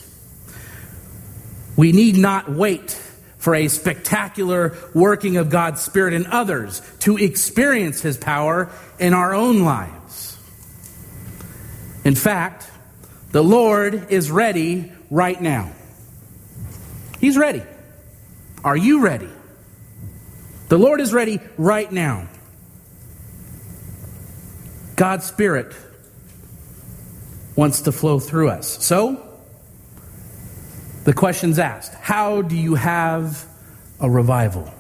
we 1.76 1.92
need 1.92 2.16
not 2.16 2.50
wait 2.50 2.90
for 3.38 3.54
a 3.54 3.68
spectacular 3.68 4.76
working 4.94 5.38
of 5.38 5.48
God's 5.48 5.80
Spirit 5.80 6.12
in 6.12 6.26
others, 6.26 6.82
to 7.00 7.16
experience 7.16 8.02
His 8.02 8.18
power 8.18 8.70
in 8.98 9.14
our 9.14 9.34
own 9.34 9.64
lives. 9.64 10.36
In 12.04 12.14
fact, 12.14 12.70
the 13.32 13.42
Lord 13.42 14.10
is 14.10 14.30
ready 14.30 14.92
right 15.10 15.40
now. 15.40 15.72
He's 17.18 17.38
ready. 17.38 17.62
Are 18.62 18.76
you 18.76 19.00
ready? 19.00 19.28
The 20.68 20.78
Lord 20.78 21.00
is 21.00 21.12
ready 21.12 21.40
right 21.56 21.90
now. 21.90 22.28
God's 24.96 25.24
Spirit 25.24 25.74
wants 27.56 27.82
to 27.82 27.92
flow 27.92 28.20
through 28.20 28.50
us. 28.50 28.84
So, 28.84 29.29
the 31.04 31.12
question's 31.12 31.58
asked 31.58 31.94
How 31.94 32.42
do 32.42 32.56
you 32.56 32.74
have 32.74 33.46
a 34.00 34.10
revival? 34.10 34.72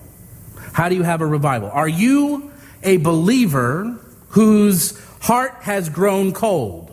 How 0.72 0.88
do 0.88 0.94
you 0.94 1.02
have 1.02 1.20
a 1.20 1.26
revival? 1.26 1.70
Are 1.70 1.88
you 1.88 2.52
a 2.82 2.98
believer 2.98 3.98
whose 4.30 4.98
heart 5.20 5.54
has 5.62 5.88
grown 5.88 6.32
cold? 6.32 6.92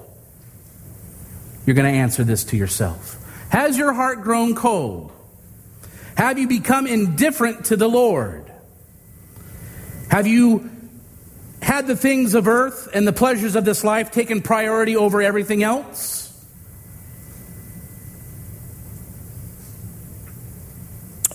You're 1.65 1.75
going 1.75 1.91
to 1.91 1.99
answer 1.99 2.23
this 2.23 2.45
to 2.45 2.57
yourself. 2.57 3.23
Has 3.49 3.77
your 3.77 3.93
heart 3.93 4.21
grown 4.21 4.55
cold? 4.55 5.11
Have 6.15 6.39
you 6.39 6.47
become 6.47 6.87
indifferent 6.87 7.65
to 7.65 7.75
the 7.75 7.87
Lord? 7.87 8.51
Have 10.09 10.27
you 10.27 10.69
had 11.61 11.85
the 11.87 11.95
things 11.95 12.33
of 12.33 12.47
earth 12.47 12.89
and 12.93 13.07
the 13.07 13.13
pleasures 13.13 13.55
of 13.55 13.65
this 13.65 13.83
life 13.83 14.11
taken 14.11 14.41
priority 14.41 14.95
over 14.95 15.21
everything 15.21 15.63
else? 15.63 16.26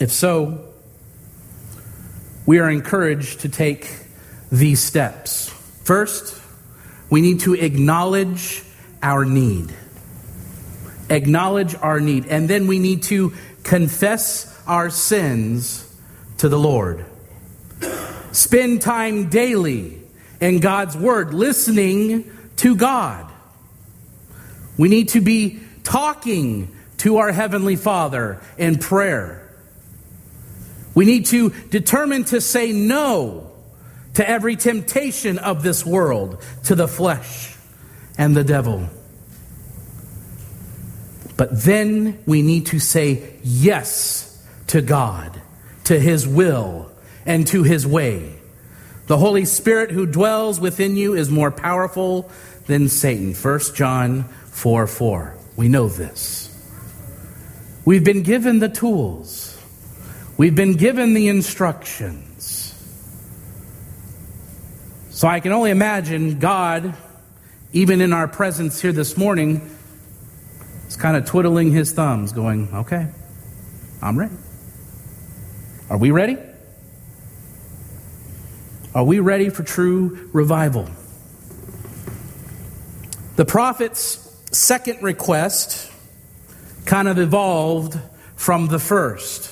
If 0.02 0.10
so, 0.10 0.58
we 2.44 2.58
are 2.58 2.68
encouraged 2.68 3.42
to 3.42 3.48
take 3.48 3.88
these 4.50 4.82
steps. 4.82 5.48
First, 5.84 6.42
we 7.08 7.20
need 7.20 7.38
to 7.42 7.54
acknowledge 7.54 8.64
our 9.00 9.24
need. 9.24 9.72
Acknowledge 11.08 11.76
our 11.76 12.00
need. 12.00 12.26
And 12.26 12.50
then 12.50 12.66
we 12.66 12.80
need 12.80 13.04
to 13.04 13.32
confess 13.62 14.60
our 14.66 14.90
sins 14.90 15.88
to 16.38 16.48
the 16.48 16.58
Lord. 16.58 17.06
Spend 18.32 18.82
time 18.82 19.28
daily 19.30 20.00
in 20.40 20.58
God's 20.58 20.96
Word, 20.96 21.32
listening 21.32 22.28
to 22.56 22.74
God. 22.74 23.32
We 24.76 24.88
need 24.88 25.10
to 25.10 25.20
be 25.20 25.60
talking 25.84 26.76
to 26.98 27.18
our 27.18 27.30
Heavenly 27.30 27.76
Father 27.76 28.40
in 28.58 28.78
prayer. 28.78 29.41
We 30.94 31.04
need 31.04 31.26
to 31.26 31.50
determine 31.70 32.24
to 32.24 32.40
say 32.40 32.72
no 32.72 33.50
to 34.14 34.28
every 34.28 34.56
temptation 34.56 35.38
of 35.38 35.62
this 35.62 35.86
world, 35.86 36.42
to 36.64 36.74
the 36.74 36.88
flesh 36.88 37.56
and 38.18 38.36
the 38.36 38.44
devil. 38.44 38.88
But 41.36 41.62
then 41.62 42.22
we 42.26 42.42
need 42.42 42.66
to 42.66 42.78
say 42.78 43.36
yes 43.42 44.46
to 44.68 44.82
God, 44.82 45.40
to 45.84 45.98
His 45.98 46.28
will, 46.28 46.90
and 47.24 47.46
to 47.48 47.62
His 47.62 47.86
way. 47.86 48.34
The 49.06 49.18
Holy 49.18 49.44
Spirit 49.44 49.90
who 49.90 50.06
dwells 50.06 50.60
within 50.60 50.96
you 50.96 51.14
is 51.14 51.30
more 51.30 51.50
powerful 51.50 52.30
than 52.66 52.88
Satan. 52.88 53.34
1 53.34 53.60
John 53.74 54.24
4 54.50 54.86
4. 54.86 55.36
We 55.56 55.68
know 55.68 55.88
this. 55.88 56.48
We've 57.84 58.04
been 58.04 58.22
given 58.22 58.60
the 58.60 58.68
tools. 58.68 59.51
We've 60.36 60.54
been 60.54 60.74
given 60.74 61.14
the 61.14 61.28
instructions. 61.28 62.74
So 65.10 65.28
I 65.28 65.40
can 65.40 65.52
only 65.52 65.70
imagine 65.70 66.38
God, 66.38 66.94
even 67.72 68.00
in 68.00 68.12
our 68.12 68.26
presence 68.26 68.80
here 68.80 68.92
this 68.92 69.16
morning, 69.16 69.70
is 70.88 70.96
kind 70.96 71.16
of 71.16 71.26
twiddling 71.26 71.70
his 71.70 71.92
thumbs, 71.92 72.32
going, 72.32 72.68
okay, 72.74 73.08
I'm 74.00 74.18
ready. 74.18 74.34
Are 75.88 75.98
we 75.98 76.10
ready? 76.10 76.38
Are 78.94 79.04
we 79.04 79.20
ready 79.20 79.48
for 79.50 79.62
true 79.62 80.30
revival? 80.32 80.88
The 83.36 83.44
prophet's 83.44 84.18
second 84.50 85.02
request 85.02 85.90
kind 86.84 87.08
of 87.08 87.18
evolved 87.18 87.98
from 88.34 88.68
the 88.68 88.78
first. 88.78 89.51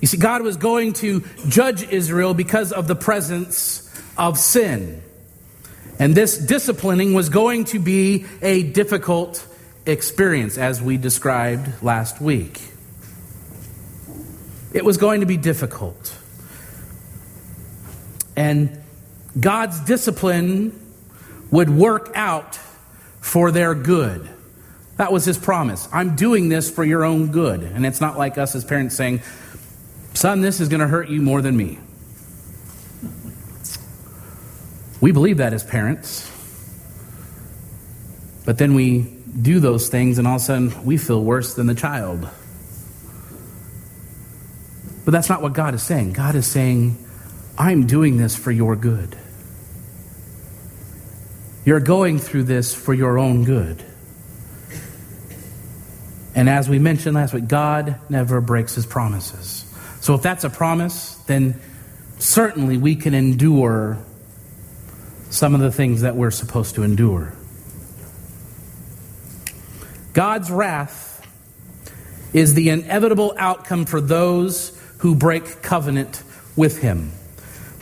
You 0.00 0.08
see, 0.08 0.18
God 0.18 0.42
was 0.42 0.56
going 0.56 0.92
to 0.94 1.24
judge 1.48 1.82
Israel 1.82 2.34
because 2.34 2.72
of 2.72 2.86
the 2.86 2.96
presence 2.96 3.82
of 4.18 4.38
sin. 4.38 5.02
And 5.98 6.14
this 6.14 6.36
disciplining 6.36 7.14
was 7.14 7.28
going 7.28 7.64
to 7.66 7.78
be 7.78 8.26
a 8.42 8.62
difficult 8.62 9.46
experience, 9.86 10.58
as 10.58 10.82
we 10.82 10.96
described 10.96 11.82
last 11.82 12.20
week. 12.20 12.60
It 14.74 14.84
was 14.84 14.98
going 14.98 15.20
to 15.20 15.26
be 15.26 15.38
difficult. 15.38 16.14
And 18.36 18.82
God's 19.38 19.80
discipline 19.80 20.78
would 21.50 21.70
work 21.70 22.12
out 22.14 22.56
for 23.20 23.50
their 23.50 23.74
good. 23.74 24.28
That 24.98 25.12
was 25.12 25.24
his 25.24 25.38
promise. 25.38 25.88
I'm 25.92 26.16
doing 26.16 26.48
this 26.48 26.70
for 26.70 26.84
your 26.84 27.04
own 27.04 27.28
good. 27.30 27.62
And 27.62 27.86
it's 27.86 28.00
not 28.00 28.18
like 28.18 28.36
us 28.36 28.54
as 28.54 28.64
parents 28.64 28.96
saying, 28.96 29.22
Son, 30.16 30.40
this 30.40 30.60
is 30.60 30.70
going 30.70 30.80
to 30.80 30.86
hurt 30.86 31.10
you 31.10 31.20
more 31.20 31.42
than 31.42 31.54
me. 31.54 31.78
We 34.98 35.12
believe 35.12 35.36
that 35.36 35.52
as 35.52 35.62
parents. 35.62 36.32
But 38.46 38.56
then 38.56 38.74
we 38.74 39.02
do 39.42 39.60
those 39.60 39.90
things, 39.90 40.16
and 40.16 40.26
all 40.26 40.36
of 40.36 40.40
a 40.40 40.44
sudden 40.46 40.84
we 40.86 40.96
feel 40.96 41.22
worse 41.22 41.52
than 41.52 41.66
the 41.66 41.74
child. 41.74 42.26
But 45.04 45.10
that's 45.10 45.28
not 45.28 45.42
what 45.42 45.52
God 45.52 45.74
is 45.74 45.82
saying. 45.82 46.14
God 46.14 46.34
is 46.34 46.46
saying, 46.46 46.96
I'm 47.58 47.86
doing 47.86 48.16
this 48.16 48.34
for 48.34 48.50
your 48.50 48.74
good. 48.74 49.18
You're 51.66 51.80
going 51.80 52.20
through 52.20 52.44
this 52.44 52.74
for 52.74 52.94
your 52.94 53.18
own 53.18 53.44
good. 53.44 53.84
And 56.34 56.48
as 56.48 56.70
we 56.70 56.78
mentioned 56.78 57.16
last 57.16 57.34
week, 57.34 57.48
God 57.48 58.00
never 58.08 58.40
breaks 58.40 58.76
his 58.76 58.86
promises. 58.86 59.65
So 60.06 60.14
if 60.14 60.22
that's 60.22 60.44
a 60.44 60.50
promise, 60.50 61.16
then 61.26 61.60
certainly 62.20 62.76
we 62.76 62.94
can 62.94 63.12
endure 63.12 63.98
some 65.30 65.52
of 65.52 65.60
the 65.60 65.72
things 65.72 66.02
that 66.02 66.14
we're 66.14 66.30
supposed 66.30 66.76
to 66.76 66.84
endure. 66.84 67.32
God's 70.12 70.48
wrath 70.48 71.26
is 72.32 72.54
the 72.54 72.68
inevitable 72.68 73.34
outcome 73.36 73.84
for 73.84 74.00
those 74.00 74.80
who 74.98 75.16
break 75.16 75.60
covenant 75.60 76.22
with 76.54 76.78
Him. 76.78 77.10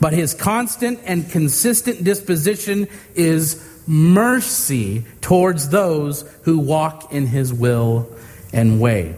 But 0.00 0.14
His 0.14 0.32
constant 0.32 1.00
and 1.04 1.30
consistent 1.30 2.04
disposition 2.04 2.88
is 3.14 3.62
mercy 3.86 5.04
towards 5.20 5.68
those 5.68 6.22
who 6.44 6.58
walk 6.58 7.12
in 7.12 7.26
His 7.26 7.52
will 7.52 8.08
and 8.50 8.80
way. 8.80 9.14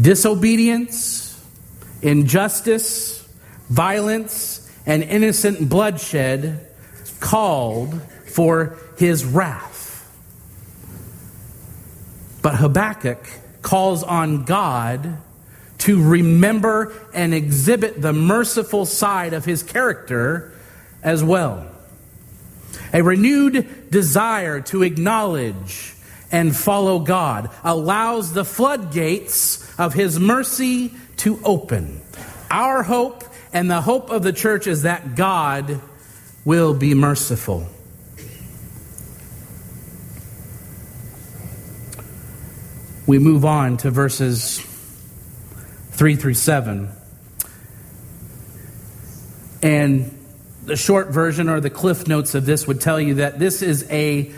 Disobedience, 0.00 1.27
injustice, 2.02 3.26
violence, 3.68 4.70
and 4.86 5.02
innocent 5.02 5.68
bloodshed 5.68 6.66
called 7.20 8.00
for 8.26 8.78
his 8.96 9.24
wrath. 9.24 9.76
But 12.42 12.56
Habakkuk 12.56 13.26
calls 13.62 14.02
on 14.02 14.44
God 14.44 15.18
to 15.78 16.02
remember 16.02 16.92
and 17.12 17.34
exhibit 17.34 18.00
the 18.00 18.12
merciful 18.12 18.86
side 18.86 19.32
of 19.32 19.44
his 19.44 19.62
character 19.62 20.52
as 21.02 21.22
well. 21.22 21.70
A 22.92 23.02
renewed 23.02 23.90
desire 23.90 24.60
to 24.62 24.82
acknowledge 24.82 25.94
and 26.30 26.54
follow 26.54 26.98
God 27.00 27.50
allows 27.64 28.32
the 28.32 28.44
floodgates 28.44 29.78
of 29.78 29.94
his 29.94 30.18
mercy 30.18 30.92
to 31.18 31.40
open. 31.44 32.00
Our 32.50 32.82
hope 32.82 33.24
and 33.52 33.70
the 33.70 33.80
hope 33.80 34.10
of 34.10 34.22
the 34.22 34.32
church 34.32 34.66
is 34.66 34.82
that 34.82 35.14
God 35.14 35.80
will 36.44 36.74
be 36.74 36.94
merciful. 36.94 37.66
We 43.06 43.18
move 43.18 43.44
on 43.44 43.78
to 43.78 43.90
verses 43.90 44.60
3 45.92 46.16
through 46.16 46.34
7. 46.34 46.90
And 49.62 50.18
the 50.64 50.76
short 50.76 51.08
version 51.08 51.48
or 51.48 51.60
the 51.60 51.70
cliff 51.70 52.06
notes 52.06 52.34
of 52.34 52.44
this 52.44 52.66
would 52.66 52.80
tell 52.80 53.00
you 53.00 53.14
that 53.14 53.38
this 53.38 53.62
is 53.62 53.90
a 53.90 54.30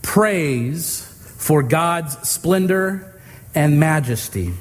praise 0.00 1.02
for 1.36 1.62
God's 1.62 2.28
splendor 2.28 3.20
and 3.54 3.78
majesty. 3.78 4.54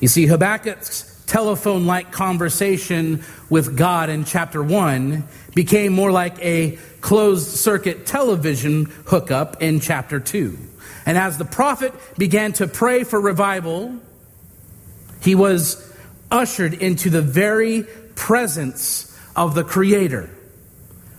You 0.00 0.06
see, 0.06 0.26
Habakkuk's 0.26 1.24
telephone 1.26 1.86
like 1.86 2.12
conversation 2.12 3.24
with 3.50 3.76
God 3.76 4.08
in 4.08 4.24
chapter 4.24 4.62
1 4.62 5.24
became 5.54 5.92
more 5.92 6.12
like 6.12 6.38
a 6.42 6.78
closed 7.00 7.48
circuit 7.48 8.06
television 8.06 8.86
hookup 9.06 9.60
in 9.60 9.80
chapter 9.80 10.20
2. 10.20 10.56
And 11.04 11.18
as 11.18 11.36
the 11.36 11.44
prophet 11.44 11.92
began 12.16 12.52
to 12.54 12.68
pray 12.68 13.02
for 13.02 13.20
revival, 13.20 13.96
he 15.20 15.34
was 15.34 15.92
ushered 16.30 16.74
into 16.74 17.10
the 17.10 17.22
very 17.22 17.84
presence 18.14 19.18
of 19.34 19.54
the 19.54 19.64
Creator, 19.64 20.30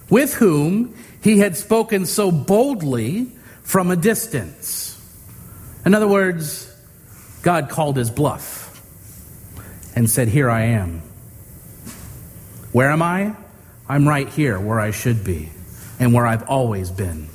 with 0.09 0.33
whom 0.35 0.95
he 1.21 1.39
had 1.39 1.57
spoken 1.57 2.05
so 2.05 2.31
boldly 2.31 3.31
from 3.63 3.91
a 3.91 3.95
distance. 3.95 4.95
In 5.85 5.93
other 5.93 6.07
words, 6.07 6.65
God 7.41 7.69
called 7.69 7.97
his 7.97 8.09
bluff 8.09 8.68
and 9.95 10.09
said, 10.09 10.27
Here 10.27 10.49
I 10.49 10.63
am. 10.63 11.01
Where 12.71 12.91
am 12.91 13.01
I? 13.01 13.35
I'm 13.87 14.07
right 14.07 14.29
here 14.29 14.59
where 14.59 14.79
I 14.79 14.91
should 14.91 15.23
be 15.23 15.49
and 15.99 16.13
where 16.13 16.27
I've 16.27 16.47
always 16.47 16.91
been. 16.91 17.27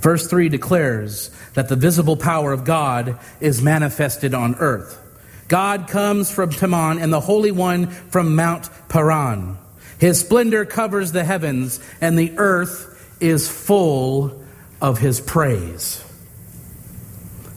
Verse 0.00 0.26
3 0.28 0.48
declares 0.48 1.30
that 1.54 1.68
the 1.68 1.76
visible 1.76 2.16
power 2.16 2.52
of 2.52 2.64
God 2.64 3.18
is 3.40 3.62
manifested 3.62 4.34
on 4.34 4.54
earth. 4.56 5.00
God 5.48 5.88
comes 5.88 6.30
from 6.30 6.50
Teman 6.50 7.02
and 7.02 7.12
the 7.12 7.20
Holy 7.20 7.50
One 7.50 7.88
from 7.88 8.36
Mount 8.36 8.68
Paran. 8.88 9.58
His 9.98 10.20
splendor 10.20 10.64
covers 10.64 11.10
the 11.12 11.24
heavens, 11.24 11.80
and 12.00 12.18
the 12.18 12.34
earth 12.38 13.16
is 13.20 13.48
full 13.48 14.44
of 14.80 14.98
his 14.98 15.20
praise. 15.20 16.04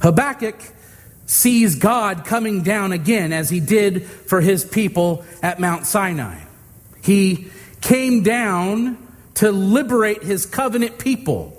Habakkuk 0.02 0.56
sees 1.32 1.76
God 1.76 2.26
coming 2.26 2.62
down 2.62 2.92
again 2.92 3.32
as 3.32 3.50
he 3.50 3.62
did 3.62 4.04
for 4.04 4.42
his 4.42 4.66
people 4.66 5.24
at 5.42 5.62
Mount 5.62 5.86
Sinai. 5.86 6.42
He 7.02 7.48
came 7.80 8.22
down 8.22 8.98
to 9.36 9.50
liberate 9.50 10.24
his 10.24 10.46
covenant 10.46 11.00
people. 11.00 11.58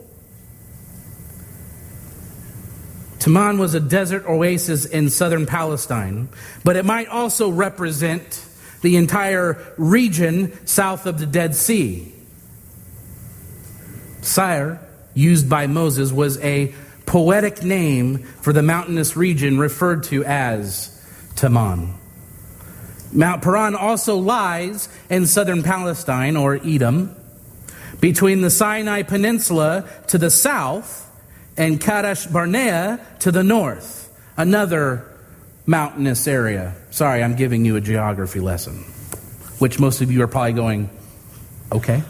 Teman 3.18 3.58
was 3.58 3.72
a 3.72 3.80
desert 3.80 4.26
oasis 4.26 4.84
in 4.84 5.08
southern 5.08 5.46
Palestine, 5.46 6.28
but 6.64 6.76
it 6.76 6.84
might 6.84 7.08
also 7.08 7.48
represent 7.48 8.44
the 8.82 8.96
entire 8.96 9.56
region 9.78 10.52
south 10.66 11.06
of 11.06 11.18
the 11.18 11.24
Dead 11.24 11.56
Sea. 11.56 12.12
Seir, 14.20 14.86
used 15.14 15.48
by 15.48 15.66
Moses, 15.66 16.12
was 16.12 16.36
a 16.40 16.74
poetic 17.06 17.62
name 17.62 18.18
for 18.18 18.52
the 18.52 18.62
mountainous 18.62 19.16
region 19.16 19.58
referred 19.58 20.04
to 20.04 20.24
as 20.24 20.88
Teman. 21.34 21.94
Mount 23.12 23.42
Paran 23.42 23.74
also 23.74 24.16
lies 24.16 24.88
in 25.10 25.26
southern 25.26 25.62
Palestine, 25.62 26.36
or 26.36 26.54
Edom, 26.64 27.14
between 28.00 28.40
the 28.40 28.50
Sinai 28.50 29.02
Peninsula 29.02 29.88
to 30.08 30.18
the 30.18 30.30
south 30.30 31.10
and 31.56 31.80
Kadesh 31.80 32.26
Barnea 32.26 32.98
to 33.20 33.30
the 33.30 33.42
north, 33.44 34.10
another 34.36 35.06
mountainous 35.66 36.26
area. 36.26 36.74
Sorry, 36.90 37.22
I'm 37.22 37.36
giving 37.36 37.64
you 37.64 37.76
a 37.76 37.80
geography 37.80 38.40
lesson, 38.40 38.78
which 39.58 39.78
most 39.78 40.00
of 40.00 40.10
you 40.10 40.22
are 40.22 40.28
probably 40.28 40.54
going, 40.54 40.90
okay. 41.70 42.02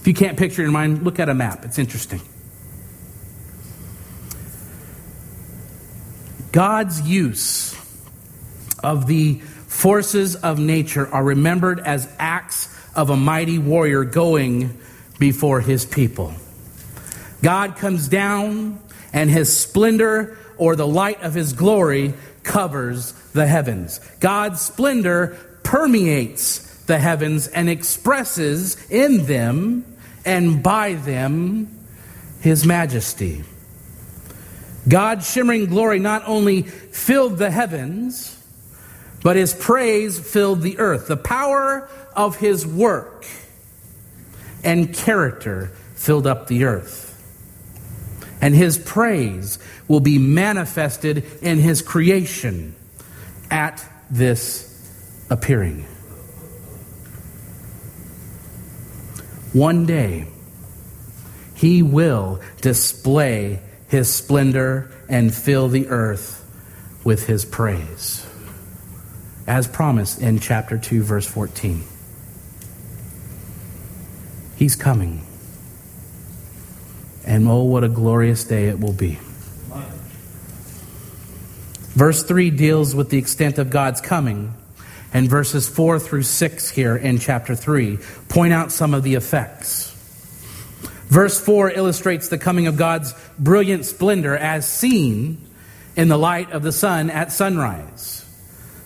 If 0.00 0.06
you 0.06 0.14
can't 0.14 0.38
picture 0.38 0.64
in 0.64 0.70
mind, 0.70 1.02
look 1.02 1.18
at 1.18 1.28
a 1.28 1.34
map. 1.34 1.64
It's 1.64 1.78
interesting. 1.78 2.20
God's 6.52 7.00
use 7.02 7.76
of 8.82 9.06
the 9.06 9.34
forces 9.66 10.36
of 10.36 10.58
nature 10.58 11.06
are 11.06 11.22
remembered 11.22 11.80
as 11.80 12.10
acts 12.18 12.74
of 12.94 13.10
a 13.10 13.16
mighty 13.16 13.58
warrior 13.58 14.04
going 14.04 14.78
before 15.18 15.60
his 15.60 15.84
people. 15.84 16.32
God 17.42 17.76
comes 17.76 18.08
down, 18.08 18.80
and 19.12 19.30
his 19.30 19.56
splendor 19.56 20.38
or 20.56 20.74
the 20.74 20.86
light 20.86 21.22
of 21.22 21.34
his 21.34 21.52
glory 21.52 22.14
covers 22.42 23.12
the 23.32 23.46
heavens. 23.46 24.00
God's 24.20 24.60
splendor 24.60 25.38
permeates 25.62 26.84
the 26.84 26.98
heavens 26.98 27.46
and 27.46 27.68
expresses 27.68 28.76
in 28.90 29.26
them 29.26 29.84
and 30.24 30.62
by 30.62 30.94
them 30.94 31.68
his 32.40 32.66
majesty. 32.66 33.44
God's 34.88 35.30
shimmering 35.30 35.66
glory 35.66 35.98
not 35.98 36.22
only 36.26 36.62
filled 36.62 37.38
the 37.38 37.50
heavens, 37.50 38.34
but 39.22 39.36
his 39.36 39.52
praise 39.52 40.18
filled 40.18 40.62
the 40.62 40.78
earth. 40.78 41.08
The 41.08 41.16
power 41.16 41.88
of 42.14 42.36
his 42.36 42.66
work 42.66 43.26
and 44.64 44.94
character 44.94 45.72
filled 45.94 46.26
up 46.26 46.46
the 46.46 46.64
earth. 46.64 47.06
And 48.40 48.54
his 48.54 48.78
praise 48.78 49.58
will 49.88 50.00
be 50.00 50.18
manifested 50.18 51.24
in 51.42 51.58
his 51.58 51.82
creation 51.82 52.74
at 53.50 53.84
this 54.10 54.64
appearing. 55.28 55.84
One 59.52 59.86
day, 59.86 60.28
he 61.54 61.82
will 61.82 62.40
display 62.60 63.60
his 63.88 64.12
splendor 64.12 64.90
and 65.08 65.34
fill 65.34 65.68
the 65.68 65.88
earth 65.88 66.44
with 67.04 67.26
his 67.26 67.44
praise, 67.44 68.26
as 69.46 69.66
promised 69.66 70.20
in 70.20 70.38
chapter 70.38 70.76
2, 70.76 71.02
verse 71.02 71.26
14. 71.26 71.82
He's 74.56 74.76
coming. 74.76 75.22
And 77.24 77.46
oh, 77.48 77.62
what 77.64 77.84
a 77.84 77.88
glorious 77.88 78.44
day 78.44 78.68
it 78.68 78.80
will 78.80 78.92
be. 78.92 79.18
Verse 81.94 82.22
3 82.22 82.50
deals 82.50 82.94
with 82.94 83.10
the 83.10 83.18
extent 83.18 83.58
of 83.58 83.70
God's 83.70 84.00
coming, 84.00 84.54
and 85.12 85.28
verses 85.28 85.68
4 85.68 85.98
through 85.98 86.22
6 86.22 86.70
here 86.70 86.96
in 86.96 87.18
chapter 87.18 87.54
3 87.54 87.98
point 88.28 88.52
out 88.52 88.70
some 88.70 88.94
of 88.94 89.02
the 89.02 89.14
effects. 89.14 89.87
Verse 91.08 91.40
4 91.40 91.70
illustrates 91.70 92.28
the 92.28 92.38
coming 92.38 92.66
of 92.66 92.76
God's 92.76 93.14
brilliant 93.38 93.86
splendor 93.86 94.36
as 94.36 94.68
seen 94.68 95.44
in 95.96 96.08
the 96.08 96.18
light 96.18 96.52
of 96.52 96.62
the 96.62 96.72
sun 96.72 97.10
at 97.10 97.32
sunrise. 97.32 98.24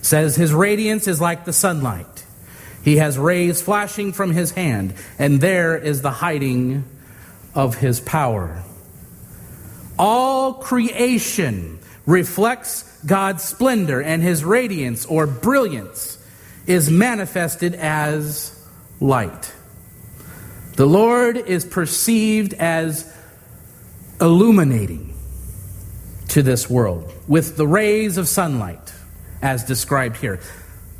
says 0.03 0.35
his 0.35 0.53
radiance 0.53 1.07
is 1.07 1.21
like 1.21 1.45
the 1.45 1.53
sunlight. 1.53 2.25
He 2.85 2.97
has 2.97 3.17
rays 3.17 3.63
flashing 3.63 4.13
from 4.13 4.33
his 4.33 4.51
hand, 4.53 4.95
and 5.19 5.41
there 5.41 5.77
is 5.77 6.03
the 6.03 6.11
hiding 6.11 6.85
of 7.55 7.77
his 7.77 8.01
power. 8.01 8.63
All 9.99 10.55
creation 10.55 11.79
reflects 12.07 13.01
God's 13.05 13.45
splendor, 13.45 14.03
and 14.03 14.23
his 14.23 14.45
radiance 14.45 15.07
or 15.07 15.27
brilliance 15.27 16.19
is 16.67 16.91
manifested 16.91 17.75
as 17.75 18.59
light. 19.01 19.53
The 20.75 20.87
Lord 20.87 21.37
is 21.37 21.65
perceived 21.67 22.55
as 22.55 23.13
illuminating 24.21 25.15
to 26.29 26.43
this 26.43 26.71
world 26.71 27.13
with 27.29 27.57
the 27.57 27.67
rays 27.67 28.17
of 28.17 28.27
sunlight, 28.27 28.93
as 29.43 29.65
described 29.65 30.17
here. 30.17 30.41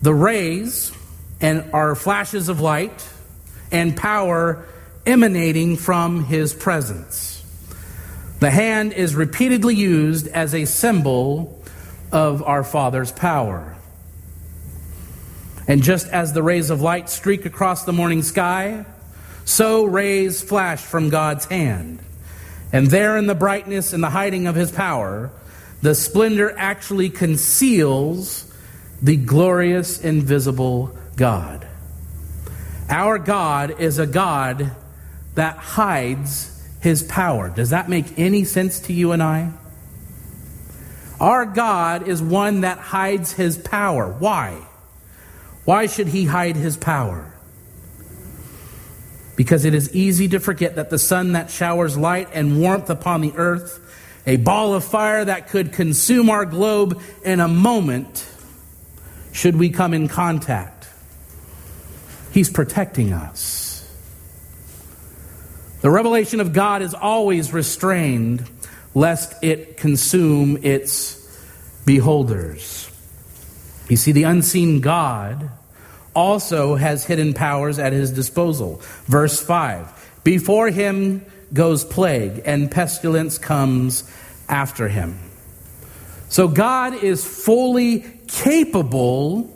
The 0.03 0.13
rays 0.13 0.93
and 1.41 1.71
are 1.73 1.95
flashes 1.95 2.51
of 2.51 2.61
light 2.61 3.09
and 3.71 3.97
power 3.97 4.67
emanating 5.07 5.77
from 5.77 6.25
his 6.25 6.53
presence. 6.53 7.43
The 8.41 8.51
hand 8.51 8.93
is 8.93 9.15
repeatedly 9.15 9.75
used 9.75 10.29
as 10.29 10.55
a 10.55 10.67
symbol 10.67 11.65
of 12.11 12.43
our 12.43 12.63
Father's 12.63 13.11
power. 13.11 13.77
And 15.67 15.83
just 15.83 16.09
as 16.09 16.33
the 16.33 16.43
rays 16.43 16.69
of 16.69 16.83
light 16.83 17.09
streak 17.09 17.47
across 17.47 17.85
the 17.85 17.93
morning 17.93 18.23
sky, 18.23 18.85
so 19.45 19.85
rays 19.85 20.43
flash 20.43 20.81
from 20.81 21.11
God's 21.11 21.45
hand. 21.47 22.01
And 22.73 22.87
there 22.87 23.17
in 23.17 23.27
the 23.27 23.35
brightness 23.35 23.93
and 23.93 24.03
the 24.03 24.11
hiding 24.11 24.47
of 24.47 24.55
his 24.55 24.73
power, 24.73 25.31
the 25.83 25.95
splendor 25.95 26.55
actually 26.57 27.11
conceals 27.11 28.51
the 29.03 29.17
glorious, 29.17 30.03
invisible 30.03 30.97
God. 31.17 31.67
Our 32.89 33.19
God 33.19 33.81
is 33.81 33.99
a 33.99 34.07
God 34.07 34.71
that 35.35 35.57
hides 35.57 36.49
his 36.81 37.03
power. 37.03 37.51
Does 37.51 37.71
that 37.71 37.89
make 37.89 38.19
any 38.19 38.45
sense 38.45 38.81
to 38.81 38.93
you 38.93 39.13
and 39.13 39.23
I? 39.23 39.53
Our 41.21 41.47
God 41.47 42.09
is 42.09 42.21
one 42.21 42.63
that 42.63 42.79
hides 42.79 43.33
his 43.33 43.57
power. 43.57 44.13
Why? 44.13 44.61
Why 45.65 45.87
should 45.87 46.09
he 46.09 46.25
hide 46.25 46.57
his 46.57 46.77
power? 46.77 47.32
Because 49.37 49.65
it 49.65 49.75
is 49.75 49.95
easy 49.95 50.29
to 50.29 50.39
forget 50.39 50.77
that 50.77 50.91
the 50.91 50.99
sun 50.99 51.33
that 51.33 51.51
showers 51.51 51.97
light 51.97 52.29
and 52.33 52.61
warmth 52.61 52.91
upon 52.91 53.21
the 53.21 53.33
earth 53.37 53.81
a 54.27 54.37
ball 54.37 54.75
of 54.75 54.85
fire 54.85 55.25
that 55.25 55.49
could 55.49 55.73
consume 55.73 56.31
our 56.31 56.45
globe 56.45 57.01
in 57.25 57.41
a 57.41 57.49
moment 57.49 58.29
should 59.33 59.57
we 59.57 59.71
come 59.71 59.95
in 59.95 60.09
contact. 60.09 60.87
He's 62.31 62.49
protecting 62.49 63.13
us. 63.13 63.71
The 65.81 65.91
revelation 65.91 66.41
of 66.41 66.53
God 66.53 66.83
is 66.83 66.95
always 66.95 67.53
restrained 67.53 68.49
lest 68.95 69.43
it 69.43 69.77
consume 69.77 70.59
its 70.63 71.19
beholders. 71.85 72.89
You 73.89 73.97
see, 73.97 74.13
the 74.13 74.23
unseen 74.23 74.81
God 74.81 75.51
also 76.15 76.75
has 76.75 77.05
hidden 77.05 77.35
powers 77.35 77.79
at 77.79 77.93
his 77.93 78.11
disposal. 78.11 78.81
Verse 79.07 79.41
5 79.41 80.21
Before 80.25 80.69
him 80.71 81.25
goes 81.53 81.85
plague, 81.85 82.43
and 82.45 82.71
pestilence 82.71 83.39
comes 83.39 84.11
after 84.49 84.89
him. 84.89 85.19
So 86.29 86.49
God 86.49 86.95
is 86.95 87.25
fully 87.25 88.07
capable 88.27 89.55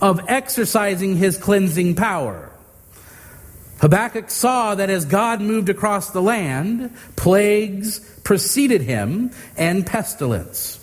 of 0.00 0.20
exercising 0.28 1.16
his 1.16 1.38
cleansing 1.38 1.94
power. 1.94 2.50
Habakkuk 3.80 4.28
saw 4.28 4.74
that 4.74 4.90
as 4.90 5.04
God 5.04 5.40
moved 5.40 5.68
across 5.68 6.10
the 6.10 6.20
land, 6.20 6.94
plagues 7.16 8.00
preceded 8.24 8.82
him 8.82 9.30
and 9.56 9.86
pestilence. 9.86 10.74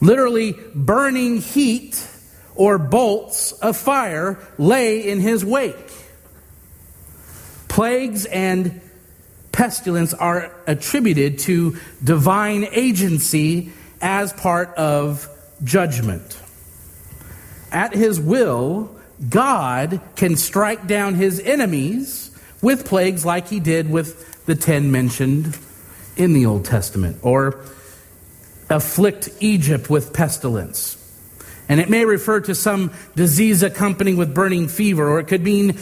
Literally, 0.00 0.54
burning 0.74 1.38
heat 1.38 2.08
or 2.54 2.78
bolts 2.78 3.52
of 3.52 3.76
fire 3.76 4.38
lay 4.58 5.08
in 5.08 5.20
his 5.20 5.44
wake. 5.44 5.90
Plagues 7.68 8.26
and 8.26 8.80
pestilence 9.52 10.14
are 10.14 10.54
attributed 10.66 11.38
to 11.40 11.76
divine 12.02 12.66
agency 12.72 13.72
as 14.00 14.32
part 14.32 14.74
of 14.74 15.28
judgment. 15.64 16.38
At 17.70 17.94
his 17.94 18.20
will, 18.20 18.94
God 19.28 20.00
can 20.16 20.36
strike 20.36 20.86
down 20.86 21.14
his 21.14 21.40
enemies 21.40 22.30
with 22.60 22.86
plagues 22.86 23.24
like 23.24 23.48
he 23.48 23.60
did 23.60 23.90
with 23.90 24.44
the 24.46 24.54
ten 24.54 24.90
mentioned 24.90 25.56
in 26.16 26.32
the 26.32 26.46
Old 26.46 26.64
Testament, 26.64 27.18
or 27.22 27.64
afflict 28.68 29.30
Egypt 29.40 29.88
with 29.88 30.12
pestilence. 30.12 30.96
And 31.72 31.80
it 31.80 31.88
may 31.88 32.04
refer 32.04 32.38
to 32.38 32.54
some 32.54 32.92
disease 33.16 33.62
accompanying 33.62 34.18
with 34.18 34.34
burning 34.34 34.68
fever, 34.68 35.08
or 35.08 35.20
it 35.20 35.26
could 35.26 35.42
mean 35.42 35.78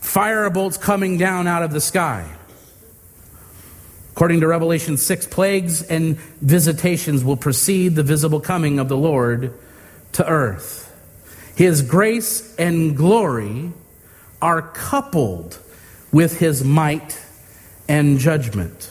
firebolts 0.00 0.80
coming 0.80 1.18
down 1.18 1.48
out 1.48 1.64
of 1.64 1.72
the 1.72 1.80
sky. 1.80 2.24
According 4.12 4.42
to 4.42 4.46
Revelation 4.46 4.96
6, 4.96 5.26
plagues 5.26 5.82
and 5.82 6.18
visitations 6.40 7.24
will 7.24 7.36
precede 7.36 7.96
the 7.96 8.04
visible 8.04 8.38
coming 8.38 8.78
of 8.78 8.88
the 8.88 8.96
Lord 8.96 9.58
to 10.12 10.24
earth. 10.24 10.94
His 11.56 11.82
grace 11.82 12.54
and 12.54 12.96
glory 12.96 13.72
are 14.40 14.62
coupled 14.62 15.58
with 16.12 16.38
his 16.38 16.62
might 16.62 17.20
and 17.88 18.20
judgment. 18.20 18.88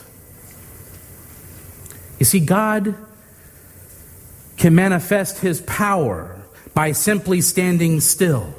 You 2.18 2.26
see, 2.26 2.40
God 2.40 2.94
can 4.64 4.74
manifest 4.74 5.40
his 5.40 5.60
power 5.60 6.34
by 6.72 6.90
simply 6.90 7.42
standing 7.42 8.00
still. 8.00 8.54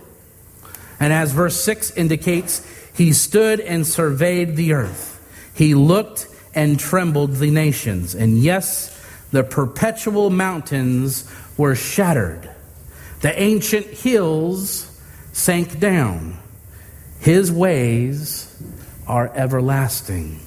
And 1.00 1.12
as 1.12 1.32
verse 1.32 1.60
6 1.60 1.98
indicates, 1.98 2.64
he 2.96 3.12
stood 3.12 3.60
and 3.60 3.88
surveyed 3.88 4.56
the 4.56 4.74
earth. 4.74 5.20
He 5.56 5.74
looked 5.74 6.28
and 6.54 6.80
trembled 6.80 7.38
the 7.38 7.50
nations. 7.50 8.14
And 8.14 8.38
yes, 8.38 8.96
the 9.32 9.44
perpetual 9.44 10.30
mountains 10.30 11.28
were 11.58 11.74
shattered. 11.74 12.52
The 13.22 13.42
ancient 13.42 13.88
hills 13.88 14.96
sank 15.34 15.80
down. 15.80 16.38
His 17.20 17.52
ways 17.52 18.64
are 19.08 19.32
everlasting. 19.34 20.40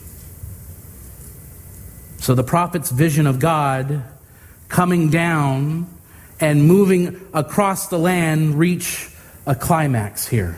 So 2.19 2.37
the 2.37 2.45
prophet's 2.45 2.93
vision 2.93 3.27
of 3.27 3.41
God 3.41 4.05
coming 4.69 5.11
down 5.11 5.87
and 6.41 6.65
moving 6.65 7.21
across 7.35 7.89
the 7.89 7.99
land 7.99 8.59
reach 8.59 9.11
a 9.47 9.55
climax 9.55 10.27
here. 10.27 10.57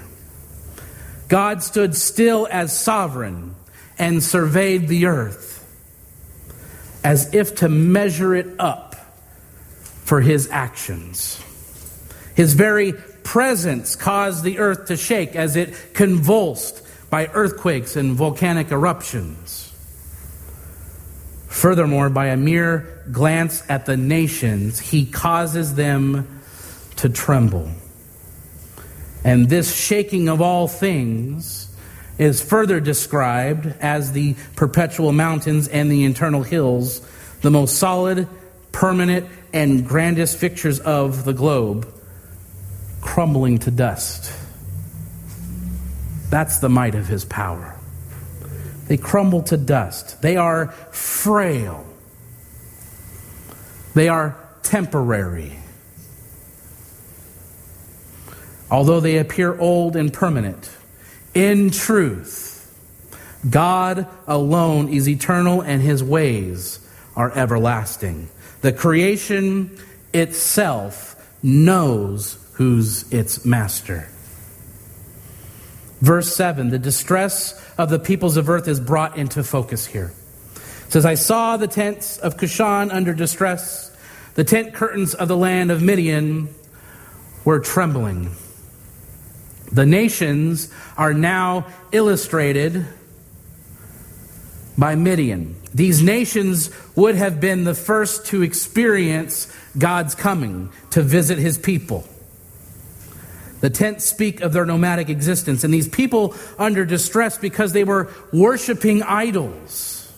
God 1.28 1.62
stood 1.62 1.94
still 1.94 2.48
as 2.50 2.76
sovereign 2.76 3.54
and 3.98 4.22
surveyed 4.22 4.88
the 4.88 5.06
earth 5.06 5.50
as 7.04 7.32
if 7.34 7.56
to 7.56 7.68
measure 7.68 8.34
it 8.34 8.48
up 8.58 8.94
for 10.04 10.20
his 10.20 10.48
actions. 10.50 11.40
His 12.34 12.54
very 12.54 12.92
presence 13.22 13.96
caused 13.96 14.42
the 14.42 14.58
earth 14.58 14.86
to 14.86 14.96
shake 14.96 15.36
as 15.36 15.56
it 15.56 15.94
convulsed 15.94 16.82
by 17.10 17.26
earthquakes 17.28 17.96
and 17.96 18.14
volcanic 18.14 18.70
eruptions. 18.70 19.69
Furthermore, 21.50 22.08
by 22.08 22.26
a 22.26 22.36
mere 22.36 23.02
glance 23.10 23.62
at 23.68 23.84
the 23.84 23.96
nations, 23.96 24.78
he 24.78 25.04
causes 25.04 25.74
them 25.74 26.40
to 26.96 27.08
tremble. 27.08 27.68
And 29.24 29.48
this 29.48 29.74
shaking 29.74 30.28
of 30.28 30.40
all 30.40 30.68
things 30.68 31.68
is 32.18 32.40
further 32.40 32.78
described 32.78 33.66
as 33.80 34.12
the 34.12 34.36
perpetual 34.54 35.10
mountains 35.10 35.66
and 35.66 35.90
the 35.90 36.04
eternal 36.04 36.44
hills, 36.44 37.00
the 37.42 37.50
most 37.50 37.76
solid, 37.76 38.28
permanent, 38.70 39.26
and 39.52 39.86
grandest 39.86 40.38
fixtures 40.38 40.78
of 40.78 41.24
the 41.24 41.32
globe, 41.32 41.92
crumbling 43.00 43.58
to 43.58 43.72
dust. 43.72 44.32
That's 46.30 46.58
the 46.60 46.68
might 46.68 46.94
of 46.94 47.08
his 47.08 47.24
power. 47.24 47.79
They 48.90 48.96
crumble 48.96 49.44
to 49.44 49.56
dust. 49.56 50.20
They 50.20 50.36
are 50.36 50.72
frail. 50.90 51.86
They 53.94 54.08
are 54.08 54.36
temporary. 54.64 55.52
Although 58.68 58.98
they 58.98 59.18
appear 59.18 59.56
old 59.60 59.94
and 59.94 60.12
permanent, 60.12 60.68
in 61.34 61.70
truth, 61.70 62.66
God 63.48 64.08
alone 64.26 64.88
is 64.88 65.08
eternal 65.08 65.60
and 65.60 65.80
his 65.80 66.02
ways 66.02 66.80
are 67.14 67.30
everlasting. 67.38 68.28
The 68.62 68.72
creation 68.72 69.78
itself 70.12 71.14
knows 71.44 72.44
who's 72.54 73.08
its 73.12 73.44
master. 73.44 74.08
Verse 76.00 76.34
7 76.34 76.70
the 76.70 76.78
distress 76.78 77.60
of 77.76 77.90
the 77.90 77.98
peoples 77.98 78.36
of 78.36 78.48
earth 78.48 78.68
is 78.68 78.80
brought 78.80 79.16
into 79.16 79.44
focus 79.44 79.86
here. 79.86 80.12
It 80.86 80.92
says, 80.92 81.06
I 81.06 81.14
saw 81.14 81.56
the 81.56 81.68
tents 81.68 82.18
of 82.18 82.36
Cushan 82.36 82.90
under 82.90 83.14
distress, 83.14 83.94
the 84.34 84.44
tent 84.44 84.74
curtains 84.74 85.14
of 85.14 85.28
the 85.28 85.36
land 85.36 85.70
of 85.70 85.82
Midian 85.82 86.48
were 87.44 87.60
trembling. 87.60 88.30
The 89.72 89.86
nations 89.86 90.72
are 90.96 91.14
now 91.14 91.66
illustrated 91.92 92.86
by 94.76 94.94
Midian. 94.94 95.56
These 95.74 96.02
nations 96.02 96.70
would 96.96 97.14
have 97.14 97.40
been 97.40 97.64
the 97.64 97.74
first 97.74 98.26
to 98.26 98.42
experience 98.42 99.54
God's 99.78 100.14
coming 100.14 100.70
to 100.90 101.02
visit 101.02 101.38
his 101.38 101.58
people. 101.58 102.08
The 103.60 103.70
tents 103.70 104.06
speak 104.06 104.40
of 104.40 104.52
their 104.52 104.64
nomadic 104.64 105.10
existence, 105.10 105.64
and 105.64 105.72
these 105.72 105.88
people 105.88 106.34
under 106.58 106.84
distress 106.84 107.36
because 107.36 107.72
they 107.72 107.84
were 107.84 108.10
worshiping 108.32 109.02
idols 109.02 110.10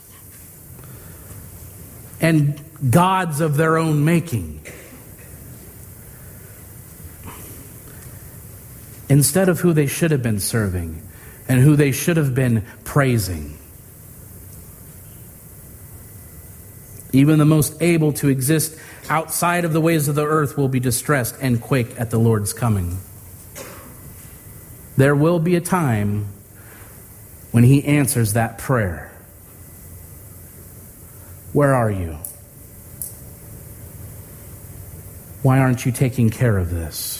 and 2.20 2.60
gods 2.88 3.40
of 3.40 3.56
their 3.56 3.76
own 3.78 4.04
making. 4.04 4.64
Instead 9.08 9.48
of 9.48 9.60
who 9.60 9.72
they 9.72 9.86
should 9.86 10.12
have 10.12 10.22
been 10.22 10.40
serving 10.40 11.02
and 11.48 11.60
who 11.60 11.76
they 11.76 11.92
should 11.92 12.16
have 12.16 12.34
been 12.34 12.64
praising. 12.84 13.58
Even 17.12 17.38
the 17.38 17.44
most 17.44 17.82
able 17.82 18.12
to 18.14 18.28
exist 18.28 18.78
outside 19.10 19.66
of 19.66 19.72
the 19.74 19.80
ways 19.80 20.08
of 20.08 20.14
the 20.14 20.24
earth 20.24 20.56
will 20.56 20.68
be 20.68 20.80
distressed 20.80 21.34
and 21.42 21.60
quake 21.60 22.00
at 22.00 22.10
the 22.10 22.18
Lord's 22.18 22.54
coming. 22.54 22.96
There 24.96 25.14
will 25.14 25.38
be 25.38 25.56
a 25.56 25.60
time 25.60 26.26
when 27.50 27.64
He 27.64 27.84
answers 27.84 28.34
that 28.34 28.58
prayer. 28.58 29.10
Where 31.52 31.74
are 31.74 31.90
you? 31.90 32.18
Why 35.42 35.58
aren't 35.58 35.84
you 35.84 35.92
taking 35.92 36.30
care 36.30 36.56
of 36.56 36.70
this? 36.70 37.18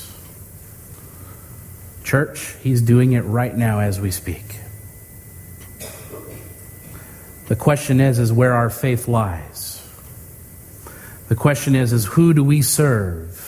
Church, 2.05 2.57
He's 2.63 2.83
doing 2.83 3.13
it 3.13 3.23
right 3.23 3.55
now 3.57 3.81
as 3.81 4.01
we 4.01 4.11
speak. 4.11 4.59
The 7.49 7.57
question 7.57 8.01
is, 8.01 8.19
is 8.19 8.33
where 8.33 8.55
our 8.55 8.71
faith 8.71 9.09
lies. 9.09 9.87
The 11.29 11.35
question 11.35 11.75
is, 11.75 11.93
is 11.93 12.05
who 12.05 12.33
do 12.33 12.45
we 12.45 12.63
serve? 12.63 13.39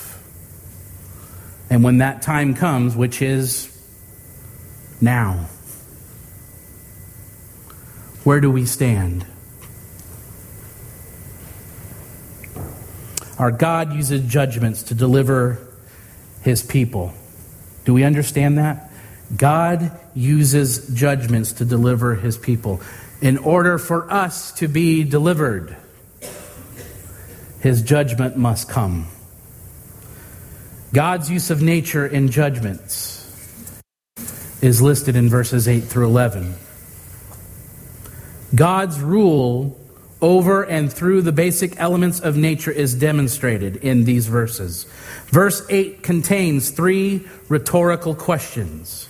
And 1.70 1.82
when 1.82 1.98
that 1.98 2.22
time 2.22 2.54
comes, 2.54 2.96
which 2.96 3.22
is 3.22 3.73
now, 5.04 5.46
where 8.24 8.40
do 8.40 8.50
we 8.50 8.64
stand? 8.64 9.26
Our 13.38 13.50
God 13.50 13.94
uses 13.94 14.22
judgments 14.22 14.84
to 14.84 14.94
deliver 14.94 15.58
his 16.42 16.62
people. 16.62 17.12
Do 17.84 17.92
we 17.92 18.04
understand 18.04 18.58
that? 18.58 18.90
God 19.36 19.98
uses 20.14 20.88
judgments 20.94 21.52
to 21.54 21.64
deliver 21.64 22.14
his 22.14 22.38
people. 22.38 22.80
In 23.20 23.38
order 23.38 23.78
for 23.78 24.10
us 24.10 24.52
to 24.52 24.68
be 24.68 25.04
delivered, 25.04 25.76
his 27.60 27.82
judgment 27.82 28.36
must 28.36 28.68
come. 28.68 29.08
God's 30.92 31.30
use 31.30 31.50
of 31.50 31.60
nature 31.60 32.06
in 32.06 32.30
judgments 32.30 33.13
is 34.64 34.80
listed 34.80 35.14
in 35.14 35.28
verses 35.28 35.68
8 35.68 35.80
through 35.80 36.06
11. 36.06 36.54
God's 38.54 39.00
rule 39.00 39.78
over 40.22 40.62
and 40.62 40.90
through 40.90 41.20
the 41.20 41.32
basic 41.32 41.78
elements 41.78 42.20
of 42.20 42.36
nature 42.36 42.70
is 42.70 42.94
demonstrated 42.94 43.76
in 43.76 44.04
these 44.04 44.26
verses. 44.26 44.84
Verse 45.26 45.66
8 45.68 46.02
contains 46.02 46.70
three 46.70 47.28
rhetorical 47.48 48.14
questions 48.14 49.06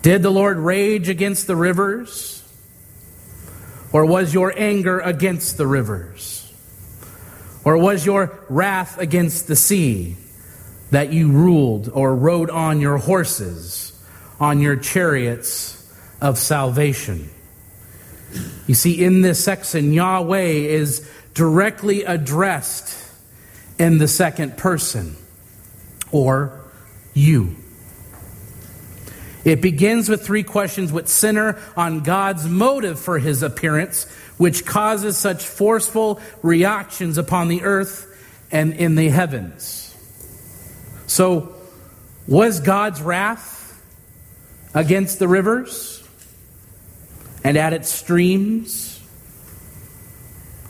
Did 0.00 0.22
the 0.22 0.30
Lord 0.30 0.56
rage 0.56 1.08
against 1.08 1.46
the 1.46 1.56
rivers? 1.56 2.42
Or 3.92 4.06
was 4.06 4.34
your 4.34 4.52
anger 4.56 4.98
against 4.98 5.56
the 5.56 5.66
rivers? 5.66 6.52
Or 7.64 7.76
was 7.76 8.04
your 8.04 8.38
wrath 8.48 8.98
against 8.98 9.46
the 9.46 9.56
sea 9.56 10.16
that 10.90 11.12
you 11.12 11.30
ruled 11.30 11.90
or 11.92 12.14
rode 12.14 12.50
on 12.50 12.80
your 12.80 12.98
horses, 12.98 13.93
on 14.40 14.60
your 14.60 14.76
chariots 14.76 15.80
of 16.20 16.38
salvation? 16.38 17.30
You 18.66 18.74
see, 18.74 19.04
in 19.04 19.20
this 19.20 19.42
section, 19.42 19.92
Yahweh 19.92 20.42
is 20.42 21.08
directly 21.34 22.04
addressed 22.04 23.00
in 23.78 23.98
the 23.98 24.08
second 24.08 24.56
person, 24.56 25.16
or 26.12 26.60
you. 27.12 27.56
It 29.44 29.60
begins 29.60 30.08
with 30.08 30.24
three 30.24 30.42
questions 30.42 30.90
which 30.92 31.08
center 31.08 31.60
on 31.76 32.00
God's 32.00 32.48
motive 32.48 32.98
for 32.98 33.18
his 33.18 33.42
appearance, 33.42 34.04
which 34.38 34.64
causes 34.64 35.18
such 35.18 35.44
forceful 35.44 36.20
reactions 36.42 37.18
upon 37.18 37.48
the 37.48 37.62
earth 37.62 38.10
and 38.50 38.72
in 38.72 38.94
the 38.94 39.08
heavens. 39.08 39.94
So, 41.06 41.54
was 42.26 42.60
God's 42.60 43.02
wrath 43.02 43.63
against 44.74 45.18
the 45.18 45.28
rivers? 45.28 46.04
and 47.44 47.58
at 47.58 47.74
its 47.74 47.90
streams 47.90 49.00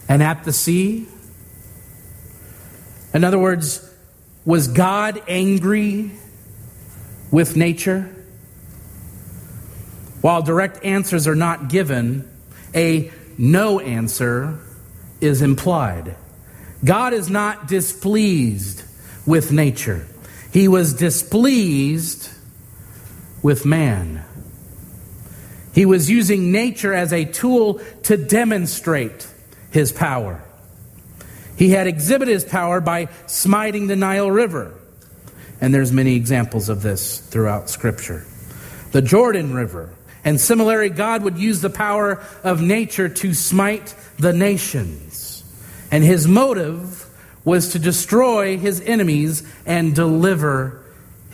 and 0.09 0.23
at 0.23 0.45
the 0.45 0.53
sea? 0.53 1.07
In 3.15 3.23
other 3.23 3.39
words, 3.39 3.89
was 4.45 4.67
God 4.69 5.23
angry 5.29 6.11
with 7.31 7.57
nature? 7.57 8.11
While 10.21 10.43
direct 10.43 10.85
answers 10.85 11.29
are 11.29 11.37
not 11.37 11.69
given, 11.69 12.29
a 12.75 13.13
no 13.39 13.79
answer 13.79 14.59
is 15.21 15.43
implied. 15.43 16.17
God 16.85 17.13
is 17.13 17.31
not 17.31 17.69
displeased 17.69 18.83
with 19.27 19.53
nature, 19.53 20.07
He 20.53 20.69
was 20.69 20.93
displeased 20.93 22.29
with 23.45 23.67
man. 23.67 24.25
He 25.75 25.85
was 25.85 26.11
using 26.11 26.51
nature 26.51 26.95
as 26.95 27.13
a 27.13 27.27
tool 27.27 27.81
to 28.05 28.17
demonstrate 28.17 29.29
his 29.71 29.93
power. 29.93 30.43
He 31.57 31.69
had 31.69 31.87
exhibited 31.87 32.33
his 32.33 32.45
power 32.45 32.81
by 32.81 33.09
smiting 33.27 33.87
the 33.87 33.97
Nile 33.97 34.31
River. 34.31 34.73
And 35.61 35.75
there's 35.75 35.93
many 35.93 36.17
examples 36.17 36.71
of 36.71 36.81
this 36.81 37.19
throughout 37.19 37.69
scripture. 37.69 38.25
The 38.93 39.03
Jordan 39.03 39.53
River. 39.53 39.91
And 40.25 40.41
similarly, 40.41 40.89
God 40.89 41.23
would 41.23 41.37
use 41.37 41.61
the 41.61 41.69
power 41.69 42.25
of 42.43 42.63
nature 42.63 43.11
to 43.11 43.35
smite 43.35 43.95
the 44.19 44.33
nations. 44.33 45.45
And 45.91 46.03
his 46.03 46.27
motive 46.27 47.07
was 47.45 47.73
to 47.73 47.79
destroy 47.79 48.57
his 48.57 48.81
enemies 48.81 49.43
and 49.67 49.95
deliver 49.95 50.84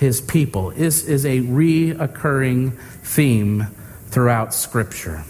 his 0.00 0.22
people. 0.22 0.70
This 0.70 1.04
is 1.04 1.26
a 1.26 1.40
reoccurring 1.40 2.78
theme 3.02 3.66
throughout 4.06 4.54
Scripture. 4.54 5.24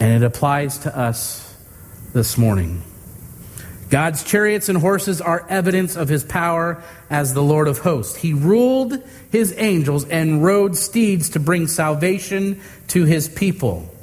And 0.00 0.22
it 0.22 0.26
applies 0.26 0.78
to 0.78 0.98
us 0.98 1.54
this 2.14 2.38
morning. 2.38 2.82
God's 3.90 4.24
chariots 4.24 4.70
and 4.70 4.78
horses 4.78 5.20
are 5.20 5.46
evidence 5.50 5.94
of 5.94 6.08
his 6.08 6.24
power 6.24 6.82
as 7.10 7.34
the 7.34 7.42
Lord 7.42 7.68
of 7.68 7.80
hosts. 7.80 8.16
He 8.16 8.32
ruled 8.32 8.94
his 9.30 9.54
angels 9.58 10.06
and 10.06 10.42
rode 10.42 10.74
steeds 10.74 11.28
to 11.30 11.40
bring 11.40 11.66
salvation 11.66 12.62
to 12.88 13.04
his 13.04 13.28
people. 13.28 13.94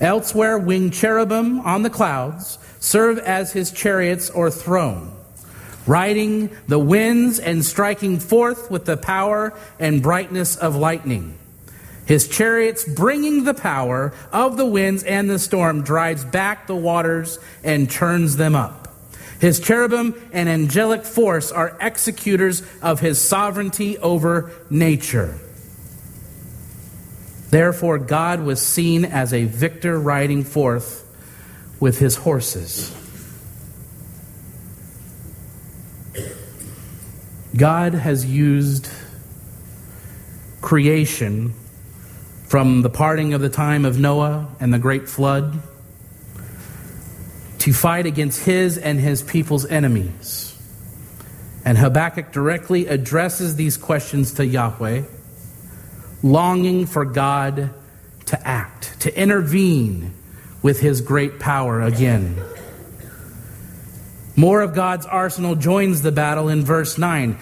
Elsewhere, 0.00 0.58
winged 0.58 0.94
cherubim 0.94 1.60
on 1.60 1.82
the 1.82 1.90
clouds 1.90 2.58
serve 2.80 3.18
as 3.18 3.52
his 3.52 3.70
chariots 3.70 4.30
or 4.30 4.50
throne 4.50 5.14
riding 5.88 6.50
the 6.68 6.78
winds 6.78 7.38
and 7.38 7.64
striking 7.64 8.20
forth 8.20 8.70
with 8.70 8.84
the 8.84 8.96
power 8.96 9.54
and 9.80 10.02
brightness 10.02 10.54
of 10.56 10.76
lightning. 10.76 11.36
His 12.04 12.28
chariots, 12.28 12.84
bringing 12.84 13.44
the 13.44 13.54
power 13.54 14.12
of 14.32 14.56
the 14.56 14.66
winds 14.66 15.02
and 15.02 15.28
the 15.28 15.38
storm, 15.38 15.82
drives 15.82 16.24
back 16.24 16.66
the 16.66 16.76
waters 16.76 17.38
and 17.64 17.90
turns 17.90 18.36
them 18.36 18.54
up. 18.54 18.94
His 19.40 19.60
cherubim 19.60 20.14
and 20.32 20.48
angelic 20.48 21.04
force 21.04 21.52
are 21.52 21.76
executors 21.80 22.62
of 22.82 23.00
his 23.00 23.20
sovereignty 23.20 23.98
over 23.98 24.50
nature. 24.68 25.38
Therefore, 27.50 27.98
God 27.98 28.40
was 28.40 28.60
seen 28.60 29.04
as 29.04 29.32
a 29.32 29.44
victor 29.44 29.98
riding 29.98 30.44
forth 30.44 31.04
with 31.80 31.98
his 31.98 32.16
horses. 32.16 32.94
God 37.56 37.94
has 37.94 38.26
used 38.26 38.88
creation 40.60 41.54
from 42.46 42.82
the 42.82 42.90
parting 42.90 43.34
of 43.34 43.40
the 43.40 43.48
time 43.48 43.84
of 43.84 43.98
Noah 43.98 44.48
and 44.60 44.72
the 44.72 44.78
great 44.78 45.08
flood 45.08 45.58
to 47.58 47.72
fight 47.72 48.06
against 48.06 48.44
his 48.44 48.78
and 48.78 48.98
his 48.98 49.22
people's 49.22 49.66
enemies. 49.66 50.56
And 51.64 51.76
Habakkuk 51.76 52.32
directly 52.32 52.86
addresses 52.86 53.56
these 53.56 53.76
questions 53.76 54.34
to 54.34 54.46
Yahweh, 54.46 55.02
longing 56.22 56.86
for 56.86 57.04
God 57.04 57.70
to 58.26 58.46
act, 58.46 59.00
to 59.00 59.20
intervene 59.20 60.14
with 60.62 60.80
his 60.80 61.00
great 61.00 61.38
power 61.38 61.82
again. 61.82 62.36
More 64.38 64.60
of 64.60 64.72
God's 64.72 65.04
arsenal 65.04 65.56
joins 65.56 66.02
the 66.02 66.12
battle 66.12 66.48
in 66.48 66.62
verse 66.62 66.96
9. 66.96 67.36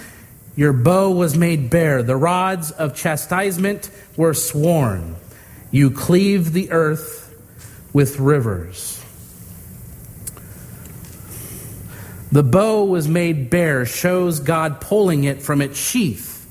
Your 0.56 0.72
bow 0.72 1.10
was 1.10 1.36
made 1.36 1.68
bare, 1.68 2.02
the 2.02 2.16
rods 2.16 2.70
of 2.70 2.96
chastisement 2.96 3.90
were 4.16 4.32
sworn. 4.32 5.16
You 5.70 5.90
cleave 5.90 6.54
the 6.54 6.70
earth 6.70 7.38
with 7.92 8.18
rivers. 8.18 8.98
The 12.32 12.42
bow 12.42 12.84
was 12.86 13.06
made 13.06 13.50
bare, 13.50 13.84
shows 13.84 14.40
God 14.40 14.80
pulling 14.80 15.24
it 15.24 15.42
from 15.42 15.60
its 15.60 15.78
sheath 15.78 16.48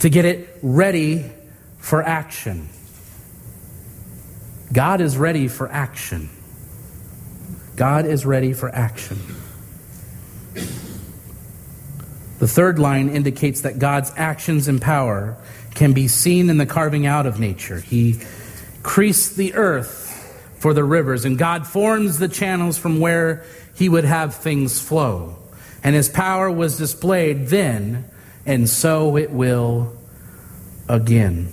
to 0.00 0.10
get 0.10 0.24
it 0.24 0.58
ready 0.62 1.30
for 1.78 2.02
action. 2.02 2.68
God 4.72 5.00
is 5.00 5.16
ready 5.16 5.46
for 5.46 5.70
action. 5.70 6.28
God 7.76 8.04
is 8.04 8.26
ready 8.26 8.52
for 8.52 8.68
action. 8.68 9.20
The 12.38 12.48
third 12.48 12.78
line 12.78 13.08
indicates 13.08 13.62
that 13.62 13.78
God's 13.78 14.12
actions 14.16 14.68
and 14.68 14.80
power 14.80 15.36
can 15.74 15.92
be 15.92 16.08
seen 16.08 16.50
in 16.50 16.58
the 16.58 16.66
carving 16.66 17.06
out 17.06 17.26
of 17.26 17.40
nature. 17.40 17.78
He 17.80 18.20
creased 18.82 19.36
the 19.36 19.54
earth 19.54 20.04
for 20.58 20.74
the 20.74 20.84
rivers, 20.84 21.24
and 21.24 21.38
God 21.38 21.66
forms 21.66 22.18
the 22.18 22.28
channels 22.28 22.78
from 22.78 23.00
where 23.00 23.44
he 23.74 23.88
would 23.88 24.04
have 24.04 24.34
things 24.34 24.80
flow. 24.80 25.36
And 25.82 25.94
his 25.94 26.08
power 26.08 26.50
was 26.50 26.78
displayed 26.78 27.48
then, 27.48 28.04
and 28.44 28.68
so 28.68 29.16
it 29.16 29.30
will 29.30 29.96
again. 30.88 31.52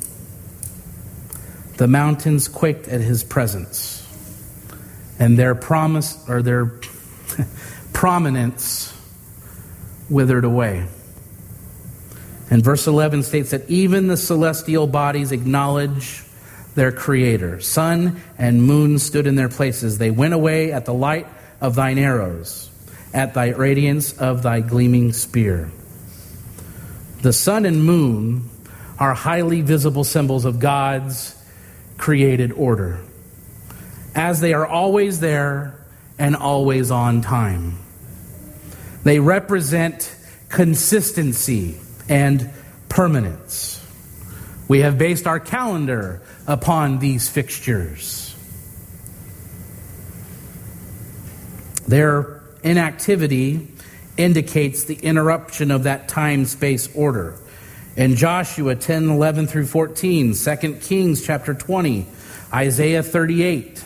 The 1.77 1.87
mountains 1.87 2.47
quaked 2.47 2.87
at 2.87 3.01
his 3.01 3.23
presence 3.23 3.99
and 5.19 5.37
their 5.37 5.55
promise 5.55 6.17
or 6.27 6.41
their 6.41 6.65
prominence 7.93 8.93
withered 10.09 10.45
away. 10.45 10.87
And 12.49 12.63
verse 12.63 12.87
11 12.87 13.23
states 13.23 13.51
that 13.51 13.69
even 13.69 14.07
the 14.07 14.17
celestial 14.17 14.87
bodies 14.87 15.31
acknowledge 15.31 16.23
their 16.75 16.91
Creator. 16.91 17.61
Sun 17.61 18.21
and 18.37 18.63
moon 18.63 18.99
stood 18.99 19.27
in 19.27 19.35
their 19.35 19.49
places. 19.49 19.97
They 19.97 20.11
went 20.11 20.33
away 20.33 20.71
at 20.71 20.85
the 20.85 20.93
light 20.93 21.27
of 21.61 21.75
thine 21.75 21.97
arrows, 21.97 22.69
at 23.13 23.33
thy 23.33 23.49
radiance 23.49 24.17
of 24.17 24.43
thy 24.43 24.59
gleaming 24.59 25.13
spear. 25.13 25.71
The 27.21 27.33
sun 27.33 27.65
and 27.65 27.83
moon 27.83 28.49
are 28.99 29.13
highly 29.13 29.61
visible 29.61 30.03
symbols 30.03 30.45
of 30.45 30.59
God's 30.59 31.35
created 31.97 32.51
order, 32.51 32.99
as 34.15 34.41
they 34.41 34.53
are 34.53 34.65
always 34.65 35.19
there 35.19 35.79
and 36.19 36.35
always 36.35 36.91
on 36.91 37.21
time. 37.21 37.77
They 39.03 39.19
represent 39.19 40.13
consistency 40.49 41.77
and 42.07 42.49
permanence. 42.89 43.79
We 44.67 44.79
have 44.79 44.97
based 44.97 45.27
our 45.27 45.39
calendar 45.39 46.21
upon 46.47 46.99
these 46.99 47.29
fixtures. 47.29 48.35
Their 51.87 52.41
inactivity 52.63 53.67
indicates 54.15 54.85
the 54.85 54.95
interruption 54.95 55.69
of 55.71 55.83
that 55.83 56.07
time 56.07 56.45
space 56.45 56.93
order. 56.95 57.35
In 57.95 58.15
Joshua 58.15 58.75
10 58.75 59.09
11 59.09 59.47
through 59.47 59.65
14, 59.65 60.33
2 60.33 60.75
Kings 60.81 61.25
chapter 61.25 61.53
20, 61.53 62.07
Isaiah 62.53 63.03
38. 63.03 63.83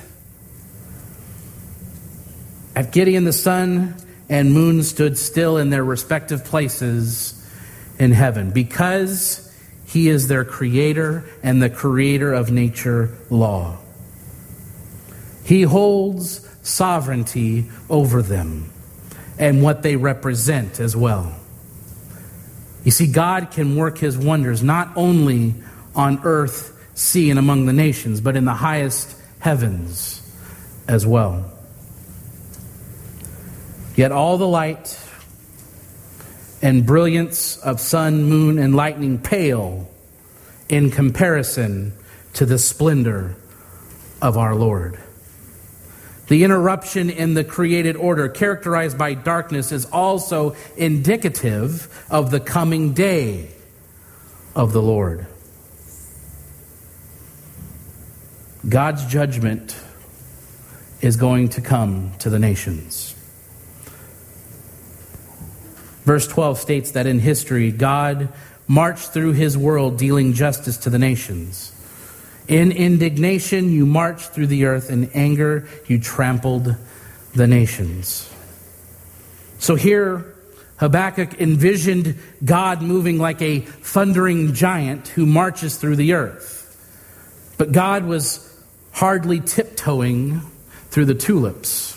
At 2.75 2.91
Gibeon, 2.91 3.23
the 3.23 3.33
sun 3.33 3.95
and 4.29 4.53
moon 4.53 4.83
stood 4.83 5.17
still 5.17 5.57
in 5.57 5.69
their 5.69 5.83
respective 5.83 6.43
places 6.43 7.33
in 7.99 8.11
heaven 8.11 8.51
because 8.51 9.43
he 9.85 10.09
is 10.09 10.27
their 10.27 10.43
creator 10.43 11.23
and 11.41 11.61
the 11.61 11.69
creator 11.69 12.33
of 12.33 12.51
nature 12.51 13.09
law. 13.29 13.77
He 15.45 15.61
holds 15.61 16.47
sovereignty 16.61 17.65
over 17.89 18.21
them 18.21 18.69
and 19.39 19.63
what 19.63 19.81
they 19.81 19.95
represent 19.95 20.79
as 20.79 20.95
well. 20.95 21.33
You 22.83 22.91
see, 22.91 23.11
God 23.11 23.51
can 23.51 23.75
work 23.75 23.97
his 23.97 24.17
wonders 24.17 24.61
not 24.61 24.91
only 24.95 25.55
on 25.95 26.19
earth, 26.23 26.73
sea, 26.95 27.29
and 27.29 27.39
among 27.39 27.65
the 27.65 27.73
nations, 27.73 28.21
but 28.21 28.35
in 28.35 28.45
the 28.45 28.53
highest 28.53 29.15
heavens 29.39 30.21
as 30.87 31.05
well. 31.05 31.56
Yet 33.97 34.11
all 34.11 34.37
the 34.37 34.47
light 34.47 34.97
and 36.61 36.85
brilliance 36.85 37.57
of 37.57 37.79
sun, 37.81 38.23
moon, 38.23 38.59
and 38.59 38.75
lightning 38.75 39.17
pale 39.17 39.89
in 40.69 40.91
comparison 40.91 41.93
to 42.33 42.45
the 42.45 42.59
splendor 42.59 43.35
of 44.21 44.37
our 44.37 44.53
Lord. 44.53 44.99
The 46.27 46.43
interruption 46.43 47.09
in 47.09 47.33
the 47.33 47.43
created 47.43 47.95
order, 47.95 48.29
characterized 48.29 48.99
by 48.99 49.15
darkness, 49.15 49.71
is 49.71 49.85
also 49.85 50.55
indicative 50.75 52.05
of 52.11 52.29
the 52.29 52.39
coming 52.39 52.93
day 52.93 53.49
of 54.55 54.73
the 54.73 54.81
Lord. 54.81 55.25
God's 58.67 59.05
judgment 59.05 59.75
is 61.01 61.15
going 61.15 61.49
to 61.49 61.61
come 61.61 62.11
to 62.19 62.29
the 62.29 62.39
nations. 62.39 63.06
Verse 66.07 66.25
12 66.25 66.57
states 66.57 66.91
that 66.91 67.05
in 67.05 67.19
history, 67.19 67.69
God 67.69 68.29
marched 68.65 69.09
through 69.09 69.33
his 69.33 69.57
world 69.57 69.97
dealing 69.97 70.31
justice 70.31 70.77
to 70.77 70.89
the 70.89 70.97
nations. 70.97 71.73
In 72.47 72.71
indignation, 72.71 73.73
you 73.73 73.85
marched 73.85 74.29
through 74.29 74.47
the 74.47 74.67
earth. 74.67 74.89
In 74.89 75.11
anger, 75.13 75.67
you 75.85 75.99
trampled 75.99 76.77
the 77.35 77.45
nations. 77.45 78.33
So 79.59 79.75
here, 79.75 80.33
Habakkuk 80.77 81.41
envisioned 81.41 82.17
God 82.45 82.81
moving 82.81 83.17
like 83.17 83.41
a 83.41 83.59
thundering 83.59 84.53
giant 84.53 85.09
who 85.09 85.25
marches 85.25 85.75
through 85.75 85.97
the 85.97 86.13
earth. 86.13 87.53
But 87.57 87.73
God 87.73 88.05
was 88.05 88.63
hardly 88.93 89.41
tiptoeing 89.41 90.39
through 90.89 91.05
the 91.05 91.15
tulips. 91.15 91.96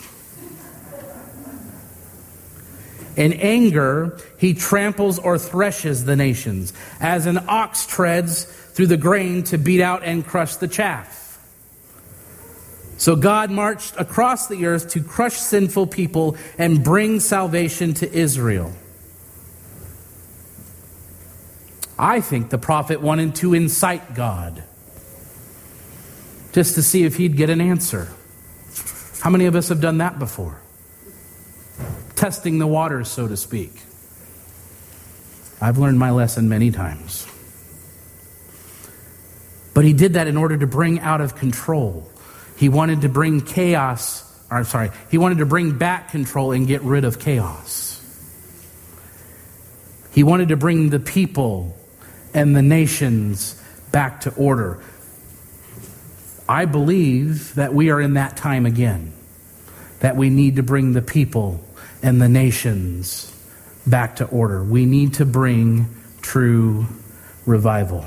In 3.17 3.33
anger, 3.33 4.17
he 4.37 4.53
tramples 4.53 5.19
or 5.19 5.37
threshes 5.37 6.05
the 6.05 6.15
nations, 6.15 6.73
as 6.99 7.25
an 7.25 7.39
ox 7.47 7.85
treads 7.85 8.45
through 8.45 8.87
the 8.87 8.97
grain 8.97 9.43
to 9.43 9.57
beat 9.57 9.81
out 9.81 10.03
and 10.03 10.25
crush 10.25 10.55
the 10.55 10.67
chaff. 10.67 11.17
So 12.97 13.15
God 13.15 13.49
marched 13.49 13.95
across 13.97 14.47
the 14.47 14.67
earth 14.67 14.91
to 14.91 15.01
crush 15.01 15.33
sinful 15.33 15.87
people 15.87 16.37
and 16.59 16.83
bring 16.83 17.19
salvation 17.19 17.95
to 17.95 18.11
Israel. 18.11 18.71
I 21.97 22.21
think 22.21 22.49
the 22.49 22.59
prophet 22.59 23.01
wanted 23.01 23.35
to 23.35 23.55
incite 23.55 24.13
God 24.13 24.63
just 26.53 26.75
to 26.75 26.83
see 26.83 27.03
if 27.03 27.17
he'd 27.17 27.35
get 27.35 27.49
an 27.49 27.59
answer. 27.59 28.07
How 29.21 29.31
many 29.31 29.45
of 29.45 29.55
us 29.55 29.69
have 29.69 29.81
done 29.81 29.97
that 29.97 30.19
before? 30.19 30.60
Testing 32.21 32.59
the 32.59 32.67
waters, 32.67 33.09
so 33.09 33.27
to 33.27 33.35
speak. 33.35 33.71
I've 35.59 35.79
learned 35.79 35.97
my 35.97 36.11
lesson 36.11 36.49
many 36.49 36.69
times. 36.69 37.25
But 39.73 39.85
he 39.85 39.93
did 39.93 40.13
that 40.13 40.27
in 40.27 40.37
order 40.37 40.55
to 40.55 40.67
bring 40.67 40.99
out 40.99 41.19
of 41.19 41.35
control. 41.35 42.07
He 42.57 42.69
wanted 42.69 43.01
to 43.01 43.09
bring 43.09 43.41
chaos, 43.41 44.23
or 44.51 44.57
I'm 44.57 44.65
sorry, 44.65 44.91
he 45.09 45.17
wanted 45.17 45.39
to 45.39 45.47
bring 45.47 45.79
back 45.79 46.11
control 46.11 46.51
and 46.51 46.67
get 46.67 46.83
rid 46.83 47.05
of 47.05 47.17
chaos. 47.17 47.99
He 50.11 50.21
wanted 50.21 50.49
to 50.49 50.57
bring 50.57 50.91
the 50.91 50.99
people 50.99 51.75
and 52.35 52.55
the 52.55 52.61
nations 52.61 53.59
back 53.91 54.21
to 54.21 54.33
order. 54.35 54.79
I 56.47 56.65
believe 56.65 57.55
that 57.55 57.73
we 57.73 57.89
are 57.89 57.99
in 57.99 58.13
that 58.13 58.37
time 58.37 58.67
again, 58.67 59.11
that 60.01 60.15
we 60.15 60.29
need 60.29 60.57
to 60.57 60.63
bring 60.63 60.93
the 60.93 61.01
people 61.01 61.65
and 62.03 62.21
the 62.21 62.29
nations 62.29 63.35
back 63.85 64.17
to 64.17 64.25
order. 64.25 64.63
We 64.63 64.85
need 64.85 65.15
to 65.15 65.25
bring 65.25 65.87
true 66.21 66.85
revival. 67.45 68.05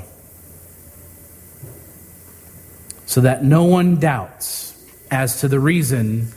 So 3.05 3.21
that 3.21 3.43
no 3.43 3.63
one 3.63 3.97
doubts 3.97 4.73
as 5.11 5.41
to 5.41 5.47
the 5.47 5.59
reason 5.59 6.29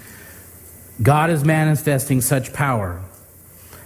God 1.03 1.31
is 1.31 1.45
manifesting 1.45 2.21
such 2.21 2.53
power. 2.53 3.01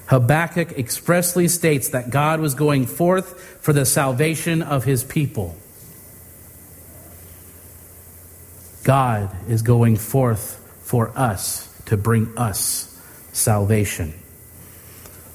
Habakkuk 0.06 0.72
expressly 0.72 1.48
states 1.48 1.90
that 1.90 2.10
God 2.10 2.40
was 2.40 2.54
going 2.54 2.86
forth 2.86 3.40
for 3.60 3.72
the 3.72 3.86
salvation 3.86 4.62
of 4.62 4.84
his 4.84 5.04
people. 5.04 5.56
God 8.84 9.30
is 9.48 9.62
going 9.62 9.96
forth 9.96 10.58
for 10.82 11.16
us 11.16 11.68
to 11.86 11.96
bring 11.96 12.36
us 12.36 12.91
salvation. 13.32 14.14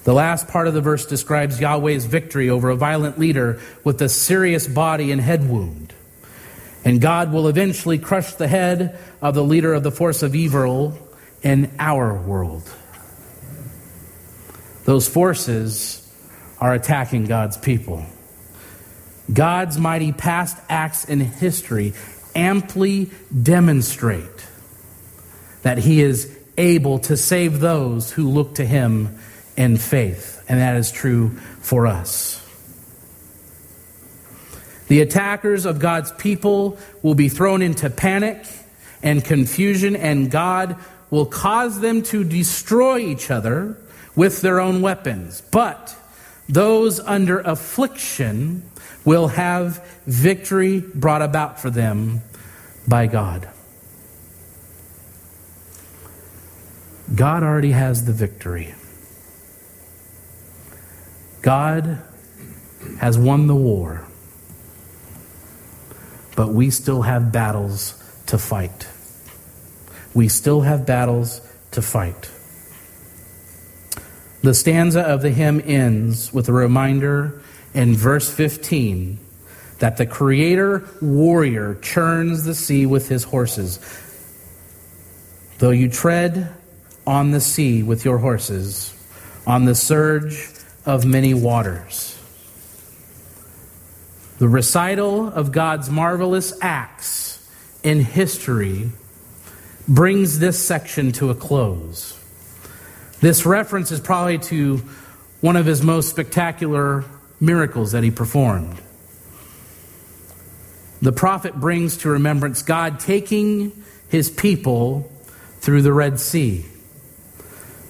The 0.04 0.14
last 0.14 0.48
part 0.48 0.68
of 0.68 0.74
the 0.74 0.82
verse 0.82 1.06
describes 1.06 1.60
Yahweh's 1.60 2.06
victory 2.06 2.50
over 2.50 2.70
a 2.70 2.76
violent 2.76 3.20
leader 3.20 3.60
with 3.84 4.02
a 4.02 4.08
serious 4.08 4.66
body 4.66 5.12
and 5.12 5.20
head 5.20 5.50
wound. 5.50 5.93
And 6.86 7.02
God 7.02 7.34
will 7.34 7.50
eventually 7.50 7.98
crush 7.98 8.34
the 8.36 8.48
head 8.48 8.98
of 9.22 9.36
the 9.36 9.43
leader 9.43 9.74
of 9.74 9.84
the 9.84 9.91
force 9.91 10.24
of 10.24 10.34
evil 10.36 10.98
in 11.43 11.70
our 11.78 12.14
world. 12.14 12.64
Those 14.86 15.10
forces 15.10 16.10
are 16.62 16.74
attacking 16.74 17.26
God's 17.26 17.58
people. 17.58 18.06
God's 19.32 19.78
mighty 19.78 20.14
past 20.14 20.58
acts 20.70 21.04
in 21.04 21.20
history 21.20 21.93
amply 22.34 23.12
demonstrate 23.43 24.48
that 25.64 25.78
He 25.78 26.02
is 26.02 26.36
able 26.58 26.99
to 26.99 27.16
save 27.16 27.60
those 27.60 28.12
who 28.12 28.30
look 28.30 28.55
to 28.55 28.66
him 28.66 29.18
in 29.55 29.78
faith. 29.78 30.43
And 30.47 30.60
that 30.60 30.76
is 30.76 30.91
true 30.91 31.30
for 31.62 31.88
us. 31.88 32.43
The 34.88 35.01
attackers 35.01 35.66
of 35.66 35.80
God's 35.80 36.12
people 36.14 36.78
will 37.01 37.16
be 37.16 37.30
thrown 37.30 37.62
into 37.62 37.89
panic 37.89 38.45
and 39.03 39.24
confusion, 39.24 39.95
and 39.95 40.32
God 40.32 40.78
will 41.10 41.26
cause 41.26 41.80
them 41.80 42.03
to 42.03 42.24
destroy 42.24 42.99
each 42.99 43.30
other 43.30 43.78
with 44.16 44.41
their 44.41 44.60
own 44.60 44.82
weapons. 44.82 45.41
But 45.51 45.95
those 46.47 46.99
under 47.01 47.39
affliction 47.39 48.64
will 49.03 49.28
have 49.28 49.86
victory 50.05 50.80
brought 50.80 51.22
about 51.22 51.60
for 51.60 51.70
them 51.70 52.22
by 52.88 53.08
God. 53.08 53.47
God 57.16 57.43
already 57.43 57.72
has 57.72 58.05
the 58.05 58.14
victory. 58.14 58.74
God 61.41 61.99
has 62.99 63.18
won 63.18 63.47
the 63.47 63.55
war, 63.55 64.05
but 66.36 66.49
we 66.49 66.70
still 66.70 67.03
have 67.03 67.32
battles 67.32 68.03
to 68.28 68.38
fight. 68.38 68.88
We 70.14 70.28
still 70.28 70.62
have 70.62 70.86
battles 70.86 71.41
to 71.72 71.82
fight. 71.82 72.30
The 74.41 74.53
stanza 74.53 75.01
of 75.01 75.22
the 75.22 75.32
hymn 75.32 75.62
ends 75.66 76.34
with 76.34 76.49
a 76.49 76.53
reminder 76.53 77.41
in 77.74 77.95
verse 77.95 78.32
15 78.32 79.20
that 79.80 79.97
the 79.97 80.05
creator 80.05 80.88
warrior 81.01 81.76
churns 81.76 82.43
the 82.43 82.55
sea 82.55 82.86
with 82.86 83.10
his 83.10 83.24
horses. 83.24 83.80
Though 85.60 85.72
you 85.72 85.89
tread 85.89 86.53
on 87.08 87.32
the 87.32 87.41
sea 87.41 87.82
with 87.82 88.03
your 88.05 88.18
horses, 88.18 88.93
on 89.47 89.66
the 89.66 89.74
surge 89.74 90.49
of 90.86 91.05
many 91.05 91.34
waters. 91.34 92.14
The 94.39 94.47
recital 94.47 95.30
of 95.30 95.51
God's 95.51 95.89
marvelous 95.89 96.53
acts 96.62 97.49
in 97.82 98.01
history 98.01 98.91
brings 99.88 100.38
this 100.39 100.64
section 100.64 101.14
to 101.14 101.30
a 101.30 101.36
close. 101.36 102.14
This 103.22 103.45
reference 103.45 103.91
is 103.91 103.99
probably 103.99 104.38
to 104.39 104.78
one 105.41 105.55
of 105.55 105.66
his 105.66 105.82
most 105.82 106.10
spectacular 106.10 107.05
miracles 107.39 107.93
that 107.93 108.03
he 108.03 108.12
performed. 108.12 108.80
The 111.01 111.12
prophet 111.12 111.55
brings 111.55 111.97
to 111.97 112.10
remembrance 112.10 112.64
God 112.64 112.99
taking 112.99 113.72
his 114.10 114.30
people 114.30 115.12
through 115.62 115.84
the 115.84 115.93
Red 115.93 116.20
Sea. 116.20 116.66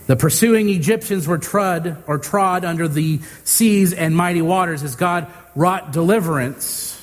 The 0.08 0.16
pursuing 0.16 0.70
Egyptians 0.70 1.28
were 1.28 1.38
trod 1.38 2.02
or 2.08 2.18
trod 2.18 2.64
under 2.64 2.88
the 2.88 3.20
seas 3.44 3.92
and 3.92 4.16
mighty 4.16 4.42
waters 4.42 4.82
as 4.82 4.96
God 4.96 5.28
wrought 5.54 5.92
deliverance 5.92 6.94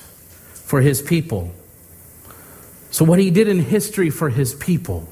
for 0.53 0.81
his 0.81 1.03
people. 1.03 1.53
So, 2.89 3.05
what 3.05 3.19
he 3.19 3.29
did 3.29 3.47
in 3.47 3.59
history 3.59 4.09
for 4.09 4.29
his 4.29 4.55
people, 4.55 5.07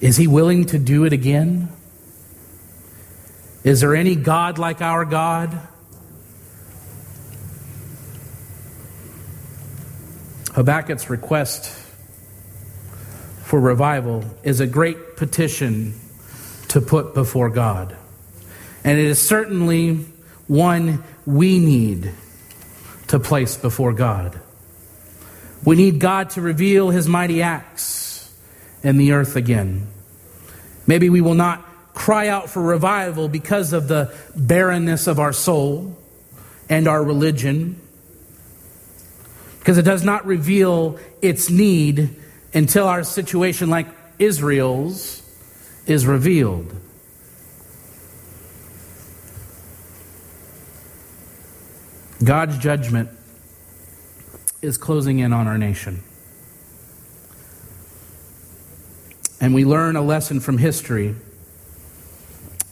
is 0.00 0.18
he 0.18 0.26
willing 0.26 0.66
to 0.66 0.78
do 0.78 1.04
it 1.04 1.14
again? 1.14 1.70
Is 3.64 3.80
there 3.80 3.96
any 3.96 4.14
God 4.14 4.58
like 4.58 4.82
our 4.82 5.06
God? 5.06 5.58
Habakkuk's 10.52 11.08
request 11.08 11.70
for 13.44 13.58
revival 13.58 14.24
is 14.42 14.60
a 14.60 14.66
great 14.66 15.16
petition 15.16 15.94
to 16.76 16.82
put 16.82 17.14
before 17.14 17.48
God. 17.48 17.96
And 18.84 18.98
it 18.98 19.06
is 19.06 19.18
certainly 19.18 20.04
one 20.46 21.02
we 21.24 21.58
need 21.58 22.12
to 23.06 23.18
place 23.18 23.56
before 23.56 23.94
God. 23.94 24.38
We 25.64 25.74
need 25.74 26.00
God 26.00 26.28
to 26.30 26.42
reveal 26.42 26.90
his 26.90 27.08
mighty 27.08 27.40
acts 27.40 28.30
in 28.82 28.98
the 28.98 29.12
earth 29.12 29.36
again. 29.36 29.86
Maybe 30.86 31.08
we 31.08 31.22
will 31.22 31.32
not 31.32 31.64
cry 31.94 32.28
out 32.28 32.50
for 32.50 32.60
revival 32.60 33.30
because 33.30 33.72
of 33.72 33.88
the 33.88 34.14
barrenness 34.36 35.06
of 35.06 35.18
our 35.18 35.32
soul 35.32 35.96
and 36.68 36.86
our 36.86 37.02
religion, 37.02 37.80
because 39.60 39.78
it 39.78 39.86
does 39.86 40.04
not 40.04 40.26
reveal 40.26 40.98
its 41.22 41.48
need 41.48 42.14
until 42.52 42.86
our 42.86 43.02
situation, 43.02 43.70
like 43.70 43.86
Israel's, 44.18 45.22
is 45.86 46.06
revealed. 46.06 46.74
God's 52.22 52.58
judgment 52.58 53.10
is 54.62 54.78
closing 54.78 55.18
in 55.18 55.32
on 55.32 55.46
our 55.46 55.58
nation. 55.58 56.02
And 59.40 59.54
we 59.54 59.64
learn 59.64 59.96
a 59.96 60.02
lesson 60.02 60.40
from 60.40 60.58
history 60.58 61.14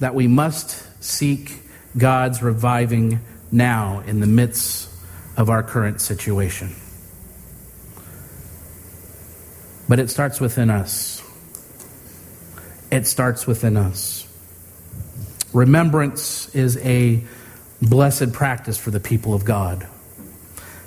that 0.01 0.15
we 0.15 0.27
must 0.27 0.83
seek 1.03 1.61
God's 1.97 2.43
reviving 2.43 3.21
now 3.53 4.01
in 4.01 4.21
the 4.21 4.27
midst 4.27 4.91
of 5.37 5.51
our 5.51 5.62
current 5.62 6.01
situation. 6.01 6.75
But 9.89 9.99
it 9.99 10.11
starts 10.11 10.41
within 10.41 10.71
us. 10.71 11.24
It 12.95 13.09
starts 13.09 13.45
within 13.45 13.76
us. 13.76 14.24
Remembrance 15.53 16.55
is 16.55 16.76
a 16.76 17.24
blessed 17.82 18.32
practice 18.32 18.78
for 18.78 18.92
the 18.92 19.01
people 19.01 19.34
of 19.34 19.45
God, 19.45 19.84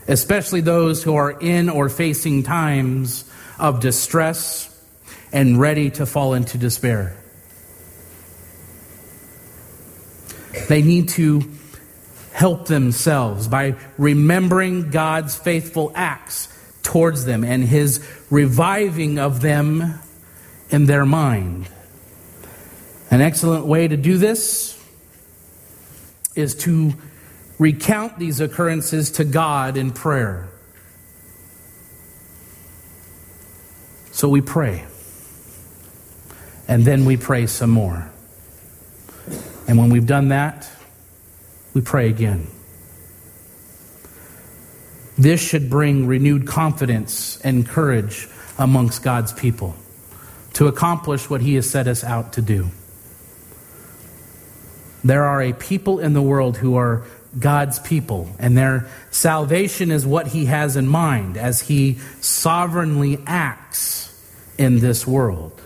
especially 0.08 0.62
those 0.62 1.04
who 1.04 1.16
are 1.16 1.32
in 1.32 1.68
or 1.68 1.90
facing 1.90 2.44
times 2.44 3.30
of 3.60 3.82
distress 3.82 4.74
and 5.34 5.60
ready 5.60 5.90
to 5.92 6.06
fall 6.06 6.34
into 6.34 6.58
despair. 6.58 7.18
They 10.70 10.82
need 10.82 11.10
to 11.10 11.42
help 12.32 12.68
themselves 12.68 13.50
by 13.50 13.76
remembering 13.98 14.92
God's 14.92 15.36
faithful 15.36 15.92
acts 15.94 16.48
towards 16.84 17.26
them 17.26 17.44
and 17.44 17.66
his 17.66 18.02
reviving 18.30 19.20
of 19.20 19.42
them 19.42 20.00
in 20.70 20.86
their 20.86 21.06
mind. 21.06 21.68
An 23.10 23.22
excellent 23.22 23.66
way 23.66 23.88
to 23.88 23.96
do 23.96 24.18
this 24.18 24.78
is 26.36 26.56
to 26.56 26.94
recount 27.58 28.20
these 28.20 28.40
occurrences 28.40 29.12
to 29.12 29.24
God 29.24 29.78
in 29.78 29.92
prayer. 29.92 30.50
So 34.12 34.30
we 34.30 34.42
pray. 34.42 34.86
And 36.68 36.84
then 36.84 37.06
we 37.06 37.18
pray 37.18 37.48
some 37.48 37.70
more. 37.70 38.12
And 39.68 39.78
when 39.78 39.90
we've 39.90 40.06
done 40.06 40.30
that, 40.30 40.70
we 41.74 41.82
pray 41.82 42.10
again. 42.10 42.48
This 45.18 45.42
should 45.42 45.70
bring 45.70 46.08
renewed 46.08 46.46
confidence 46.46 47.40
and 47.42 47.68
courage 47.68 48.28
amongst 48.58 49.02
God's 49.02 49.34
people 49.34 49.76
to 50.54 50.68
accomplish 50.68 51.30
what 51.30 51.42
He 51.42 51.56
has 51.56 51.70
set 51.70 51.88
us 51.88 52.04
out 52.04 52.34
to 52.34 52.42
do. 52.42 52.70
There 55.08 55.24
are 55.24 55.42
a 55.42 55.54
people 55.54 56.00
in 56.00 56.14
the 56.14 56.22
world 56.22 56.58
who 56.58 56.76
are 56.76 57.04
God's 57.40 57.80
people, 57.80 58.30
and 58.40 58.58
their 58.58 58.90
salvation 59.12 59.92
is 59.92 60.06
what 60.06 60.28
He 60.28 60.46
has 60.46 60.76
in 60.76 60.88
mind 60.88 61.38
as 61.38 61.62
He 61.62 62.00
sovereignly 62.20 63.20
acts 63.26 64.14
in 64.58 64.80
this 64.80 65.08
world. 65.08 65.62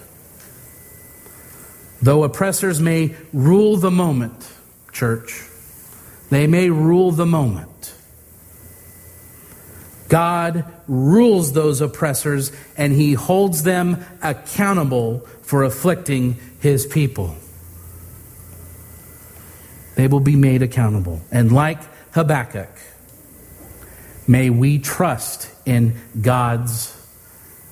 Though 2.01 2.23
oppressors 2.23 2.79
may 2.79 3.15
rule 3.31 3.77
the 3.77 3.91
moment, 3.91 4.51
church, 4.91 5.43
they 6.29 6.47
may 6.47 6.69
rule 6.69 7.11
the 7.11 7.25
moment. 7.25 7.93
God 10.07 10.65
rules 10.87 11.53
those 11.53 11.79
oppressors 11.79 12.51
and 12.75 12.91
he 12.91 13.13
holds 13.13 13.63
them 13.63 14.03
accountable 14.21 15.19
for 15.41 15.63
afflicting 15.63 16.37
his 16.59 16.85
people. 16.85 17.35
They 19.95 20.07
will 20.07 20.19
be 20.19 20.35
made 20.35 20.61
accountable. 20.61 21.21
And 21.31 21.51
like 21.51 21.79
Habakkuk, 22.13 22.69
may 24.27 24.49
we 24.49 24.79
trust 24.79 25.49
in 25.65 25.95
God's 26.19 26.97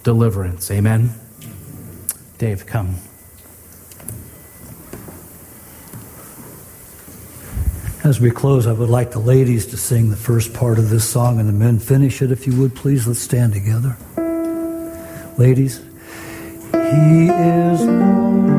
deliverance. 0.03 0.69
Amen. 0.71 1.11
Dave, 2.37 2.65
come. 2.65 2.95
As 8.03 8.19
we 8.21 8.31
close, 8.31 8.65
I 8.65 8.71
would 8.71 8.89
like 8.89 9.11
the 9.11 9.19
ladies 9.19 9.67
to 9.67 9.77
sing 9.77 10.09
the 10.09 10.15
first 10.15 10.53
part 10.53 10.79
of 10.79 10.89
this 10.89 11.07
song 11.07 11.39
and 11.39 11.49
the 11.49 11.53
men 11.53 11.79
finish 11.79 12.21
it, 12.21 12.31
if 12.31 12.47
you 12.47 12.59
would, 12.59 12.73
please. 12.73 13.05
Let's 13.05 13.19
stand 13.19 13.53
together. 13.53 13.97
Ladies, 15.37 15.79
He 16.71 17.27
is 17.27 17.81
Lord. 17.81 18.58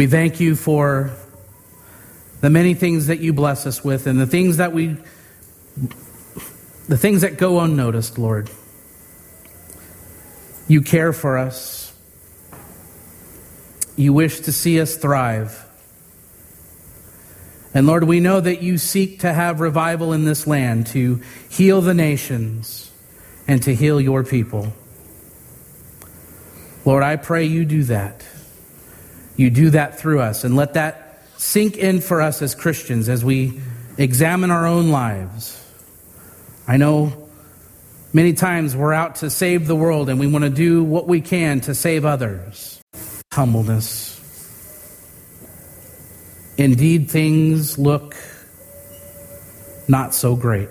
We 0.00 0.06
thank 0.06 0.40
you 0.40 0.56
for 0.56 1.10
the 2.40 2.48
many 2.48 2.72
things 2.72 3.08
that 3.08 3.20
you 3.20 3.34
bless 3.34 3.66
us 3.66 3.84
with 3.84 4.06
and 4.06 4.18
the 4.18 4.26
things 4.26 4.56
that 4.56 4.72
we 4.72 4.96
the 6.88 6.96
things 6.96 7.20
that 7.20 7.36
go 7.36 7.60
unnoticed, 7.60 8.16
Lord. 8.16 8.48
You 10.68 10.80
care 10.80 11.12
for 11.12 11.36
us. 11.36 11.92
You 13.94 14.14
wish 14.14 14.40
to 14.40 14.52
see 14.52 14.80
us 14.80 14.96
thrive. 14.96 15.66
And 17.74 17.86
Lord, 17.86 18.04
we 18.04 18.20
know 18.20 18.40
that 18.40 18.62
you 18.62 18.78
seek 18.78 19.20
to 19.20 19.30
have 19.30 19.60
revival 19.60 20.14
in 20.14 20.24
this 20.24 20.46
land 20.46 20.86
to 20.86 21.20
heal 21.50 21.82
the 21.82 21.92
nations 21.92 22.90
and 23.46 23.62
to 23.64 23.74
heal 23.74 24.00
your 24.00 24.24
people. 24.24 24.72
Lord, 26.86 27.02
I 27.02 27.16
pray 27.16 27.44
you 27.44 27.66
do 27.66 27.82
that. 27.82 28.24
You 29.36 29.50
do 29.50 29.70
that 29.70 29.98
through 29.98 30.20
us 30.20 30.44
and 30.44 30.56
let 30.56 30.74
that 30.74 31.22
sink 31.36 31.76
in 31.76 32.00
for 32.00 32.20
us 32.20 32.42
as 32.42 32.54
Christians 32.54 33.08
as 33.08 33.24
we 33.24 33.60
examine 33.96 34.50
our 34.50 34.66
own 34.66 34.90
lives. 34.90 35.56
I 36.68 36.76
know 36.76 37.28
many 38.12 38.32
times 38.32 38.76
we're 38.76 38.92
out 38.92 39.16
to 39.16 39.30
save 39.30 39.66
the 39.66 39.76
world 39.76 40.08
and 40.08 40.20
we 40.20 40.26
want 40.26 40.44
to 40.44 40.50
do 40.50 40.84
what 40.84 41.06
we 41.06 41.20
can 41.20 41.60
to 41.62 41.74
save 41.74 42.04
others. 42.04 42.80
Humbleness. 43.32 44.18
Indeed, 46.58 47.10
things 47.10 47.78
look 47.78 48.14
not 49.88 50.14
so 50.14 50.36
great. 50.36 50.68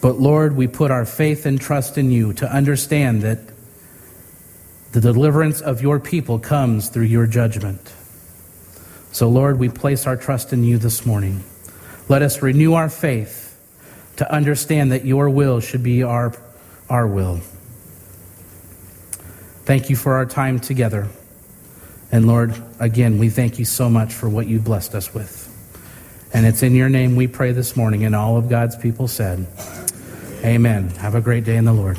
But 0.00 0.18
Lord, 0.18 0.56
we 0.56 0.66
put 0.66 0.90
our 0.90 1.06
faith 1.06 1.46
and 1.46 1.60
trust 1.60 1.96
in 1.96 2.10
you 2.10 2.32
to 2.34 2.52
understand 2.52 3.22
that 3.22 3.38
the 4.92 5.00
deliverance 5.00 5.60
of 5.60 5.80
your 5.80 5.98
people 5.98 6.38
comes 6.38 6.88
through 6.88 7.04
your 7.04 7.26
judgment. 7.26 7.92
So, 9.10 9.28
Lord, 9.28 9.58
we 9.58 9.68
place 9.68 10.06
our 10.06 10.16
trust 10.16 10.52
in 10.52 10.64
you 10.64 10.78
this 10.78 11.04
morning. 11.04 11.42
Let 12.08 12.22
us 12.22 12.42
renew 12.42 12.74
our 12.74 12.88
faith 12.88 13.58
to 14.16 14.30
understand 14.30 14.92
that 14.92 15.04
your 15.04 15.30
will 15.30 15.60
should 15.60 15.82
be 15.82 16.02
our, 16.02 16.34
our 16.90 17.06
will. 17.06 17.40
Thank 19.64 19.88
you 19.88 19.96
for 19.96 20.14
our 20.14 20.26
time 20.26 20.60
together. 20.60 21.08
And 22.10 22.26
Lord, 22.26 22.54
again, 22.78 23.18
we 23.18 23.30
thank 23.30 23.58
you 23.58 23.64
so 23.64 23.88
much 23.88 24.12
for 24.12 24.28
what 24.28 24.46
you 24.46 24.58
blessed 24.58 24.94
us 24.94 25.14
with. 25.14 25.48
And 26.34 26.44
it's 26.44 26.62
in 26.62 26.74
your 26.74 26.88
name 26.88 27.16
we 27.16 27.26
pray 27.26 27.52
this 27.52 27.76
morning, 27.76 28.04
and 28.04 28.14
all 28.14 28.36
of 28.36 28.48
God's 28.48 28.76
people 28.76 29.08
said, 29.08 29.46
Amen. 30.44 30.88
Have 30.90 31.14
a 31.14 31.20
great 31.20 31.44
day 31.44 31.56
in 31.56 31.64
the 31.64 31.72
Lord. 31.72 31.98